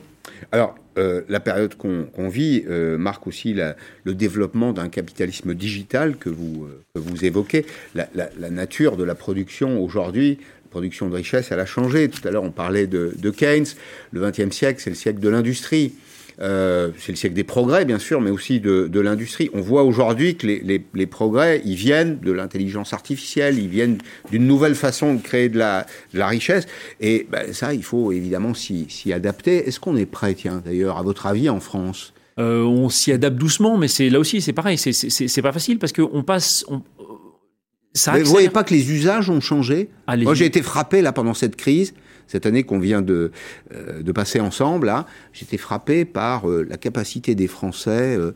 [0.53, 6.29] Alors, euh, la période qu'on vit euh, marque aussi le développement d'un capitalisme digital que
[6.29, 7.67] vous, euh, vous évoquez.
[7.95, 8.09] La,
[8.51, 12.09] nature de la production aujourd'hui, la production de richesse, elle a changé.
[12.09, 13.67] Tout à l'heure, on parlait de, de Keynes.
[14.13, 15.95] Le XXe siècle, c'est le siècle de l'industrie.
[16.41, 19.51] Euh, c'est le siècle des progrès, bien sûr, mais aussi de, de l'industrie.
[19.53, 23.99] On voit aujourd'hui que les, les, les, progrès, ils viennent de l'intelligence artificielle, ils viennent
[24.31, 26.67] d'une nouvelle façon de créer de la, de la richesse.
[27.01, 29.69] Et ben, ça, il faut évidemment s'y adapter.
[29.69, 32.13] Est-ce qu'on est prêt, tiens, d'ailleurs, à votre avis, en France?
[32.39, 35.93] Euh, On s'y adapte doucement, mais c'est là aussi, c'est pareil, c'est pas facile parce
[35.93, 36.65] qu'on passe.
[36.69, 36.83] On,
[37.93, 39.89] ça vous voyez pas que les usages ont changé?
[40.09, 41.93] Moi, j'ai été frappé là pendant cette crise
[42.31, 43.33] cette année qu'on vient de,
[43.75, 44.93] euh, passer ensemble,
[45.33, 48.33] j'étais frappé par euh, la capacité des Français euh,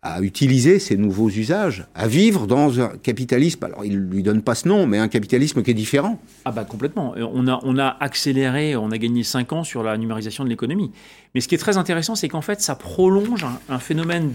[0.00, 4.40] à utiliser ces nouveaux usages, à vivre dans un capitalisme, alors il ne lui donne
[4.42, 6.20] pas ce nom, mais un capitalisme qui est différent.
[6.46, 7.14] Ah bah complètement.
[7.16, 10.90] On a, on a accéléré, on a gagné 5 ans sur la numérisation de l'économie.
[11.34, 14.32] Mais ce qui est très intéressant, c'est qu'en fait, ça prolonge un, phénomène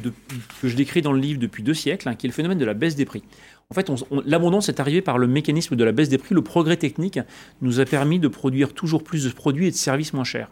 [0.61, 2.65] que je décris dans le livre depuis deux siècles, hein, qui est le phénomène de
[2.65, 3.23] la baisse des prix.
[3.71, 3.91] En fait,
[4.25, 6.33] l'abondance est arrivée par le mécanisme de la baisse des prix.
[6.33, 7.19] Le progrès technique
[7.61, 10.49] nous a permis de produire toujours plus de produits et de services moins chers.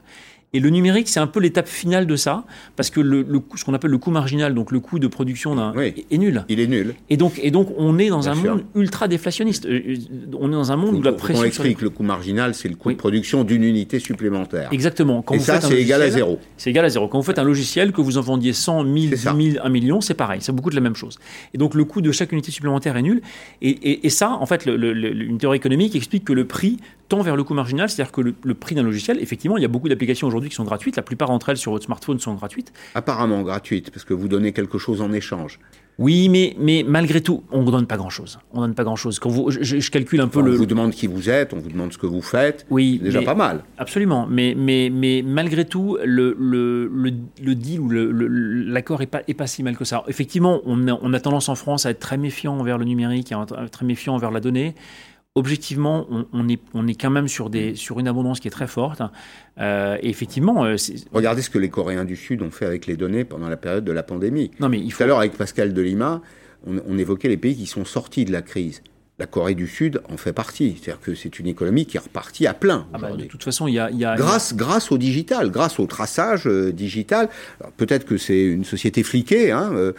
[0.54, 2.46] Et le numérique, c'est un peu l'étape finale de ça,
[2.78, 3.26] parce que le,
[3.56, 6.46] ce qu'on appelle le coût marginal, donc le coût de production d'un, est, nul.
[6.48, 6.96] Il est nul.
[7.10, 9.66] Et donc, et donc on est dans un monde ultra déflationniste.
[9.66, 9.96] Euh, euh,
[10.40, 11.44] on est dans un monde où la pression.
[11.44, 14.70] On explique, le coût marginal, c'est le coût de production d'une unité supplémentaire.
[14.72, 15.22] Exactement.
[15.22, 16.40] Quand et ça, c'est égal à zéro.
[16.56, 17.10] C'est égal à zéro.
[17.10, 20.00] Quand vous faites un logiciel, que vous en vendiez 100, 1000, 10 000, 1 million,
[20.00, 20.40] c'est pareil.
[20.42, 21.20] C'est beaucoup de la même chose.
[21.54, 23.22] Et donc, le coût de chaque unité supplémentaire est nul.
[23.62, 26.78] Et, et, ça, en fait, une théorie économique explique que le prix
[27.10, 29.70] tend vers le coût marginal, c'est-à-dire que le, prix d'un logiciel, effectivement, il y a
[29.70, 32.74] beaucoup d'applications aujourd'hui qui sont gratuites, la plupart d'entre elles sur votre smartphone sont gratuites.
[32.96, 35.60] Apparemment gratuites, parce que vous donnez quelque chose en échange.
[36.00, 38.38] Oui, mais, mais malgré tout, on ne donne pas grand-chose.
[38.54, 39.18] On donne pas grand-chose.
[39.18, 40.54] Quand vous, je, calcule un peu le.
[40.54, 42.68] On vous demande qui vous êtes, on vous demande ce que vous faites.
[42.70, 43.64] Oui, déjà pas mal.
[43.80, 46.92] Absolument, mais, mais, mais malgré tout, le, le,
[47.42, 50.04] le, deal ou l'accord n'est pas, est pas si mal que ça.
[50.08, 53.32] Effectivement, on a, on a tendance en France à être très méfiant envers le numérique,
[53.32, 53.36] et
[53.72, 54.76] très méfiant envers la donnée
[55.38, 58.68] objectivement, on, est, on est quand même sur, des, sur une abondance qui est très
[58.68, 59.02] forte.
[59.60, 60.66] Euh, et effectivement.
[60.66, 60.76] Euh,
[61.12, 63.86] Regardez ce que les Coréens du Sud ont fait avec les données pendant la période
[63.86, 64.50] de la pandémie.
[64.60, 64.98] Non, mais il faut...
[64.98, 66.22] Tout à l'heure, avec Pascal Delima,
[66.66, 68.82] on, on évoquait les pays qui sont sortis de la crise
[69.20, 70.76] la Corée du Sud en fait partie.
[70.80, 72.86] C'est-à-dire que c'est une économie qui est repartie à plein.
[72.94, 75.80] Ah bah, de toute façon, il y a, y a, grâce, grâce au digital, grâce
[75.80, 77.30] au traçage euh, digital.
[77.78, 79.94] Peut-être que c'est une société fliquée, hein, euh,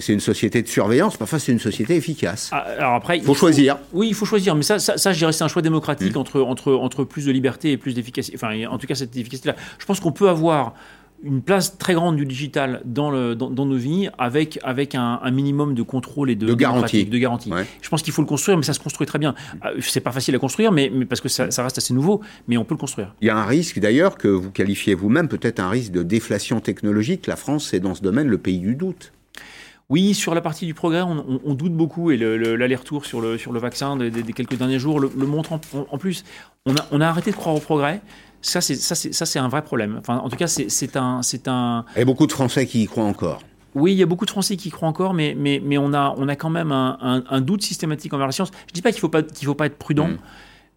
[0.00, 2.50] c'est une société de surveillance, parfois c'est une société efficace.
[2.52, 3.78] Ah, alors après, faut il faut choisir.
[3.92, 6.18] Oui, il faut choisir, mais ça, ça, ça je dirais, c'est un choix démocratique mmh.
[6.18, 8.36] entre, entre, entre plus de liberté et plus d'efficacité.
[8.36, 9.54] Enfin, en tout cas, cette efficacité-là.
[9.78, 10.74] Je pense qu'on peut avoir
[11.24, 15.74] une place très grande du digital dans, le, dans, nos vies avec, avec un, minimum
[15.74, 17.04] de contrôle et de, de garantie.
[17.04, 17.50] De garantie.
[17.80, 19.34] Je pense qu'il faut le construire, mais ça se construit très bien.
[19.64, 22.20] Euh, c'est pas facile à construire, mais, mais parce que ça, ça, reste assez nouveau,
[22.46, 23.14] mais on peut le construire.
[23.20, 26.60] Il y a un risque d'ailleurs que vous qualifiez vous-même, peut-être un risque de déflation
[26.60, 27.26] technologique.
[27.26, 29.12] La France, c'est dans ce domaine le pays du doute.
[29.90, 33.60] Oui, sur la partie du progrès, on, doute beaucoup et l'aller-retour sur le, sur le
[33.60, 36.24] vaccin des, quelques derniers jours le, montre en, plus.
[36.64, 38.00] On a, on a arrêté de croire au progrès.
[38.44, 39.96] Ça, c'est ça, c'est un vrai problème.
[39.98, 41.86] Enfin, en tout cas, c'est un, c'est un.
[41.96, 43.40] Il y a beaucoup de Français qui y croient encore.
[43.74, 45.92] Oui, il y a beaucoup de Français qui y croient encore, mais, mais, mais on,
[45.94, 48.50] a, on a quand même un, doute systématique envers la science.
[48.66, 50.08] Je ne dis pas qu'il ne faut, pas, qu'il faut pas être prudent.
[50.08, 50.18] Mm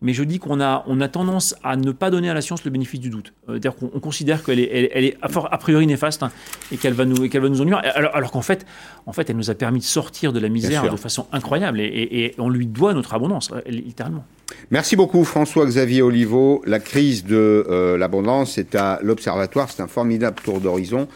[0.01, 2.63] mais je dis qu'on a, on a tendance à ne pas donner à la science
[2.63, 3.33] le bénéfice du doute.
[3.49, 6.31] Euh, c'est-à-dire qu'on considère qu'elle est, elle, est a priori néfaste hein,
[6.71, 8.65] et qu'elle va nous, qu'elle va nous ennuyer, alors, alors qu'en fait,
[9.05, 12.35] en fait, elle nous a permis de sortir de la misère de façon incroyable et,
[12.37, 14.23] on lui doit notre abondance, euh, littéralement.
[14.71, 16.61] Merci beaucoup François-Xavier Oliveau.
[16.65, 21.07] La crise de euh, l'abondance est à l'Observatoire, c'est un formidable tour d'horizon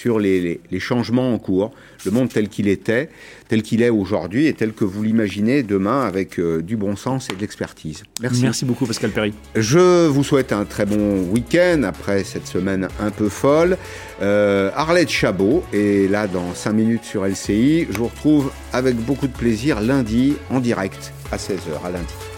[0.00, 1.72] sur les, changements en cours,
[2.06, 3.10] le monde tel qu'il était,
[3.48, 7.28] tel qu'il est aujourd'hui et tel que vous l'imaginez demain avec euh, du bon sens
[7.30, 8.04] et de l'expertise.
[8.22, 8.42] Merci.
[8.42, 9.34] Merci beaucoup Pascal Perry.
[9.54, 13.76] Je vous souhaite un très bon week-end après cette semaine un peu folle.
[14.22, 17.86] Euh, Arlette Chabot est là dans 5 minutes sur LCI.
[17.90, 22.29] Je vous retrouve avec beaucoup de plaisir lundi en direct à 16h à lundi.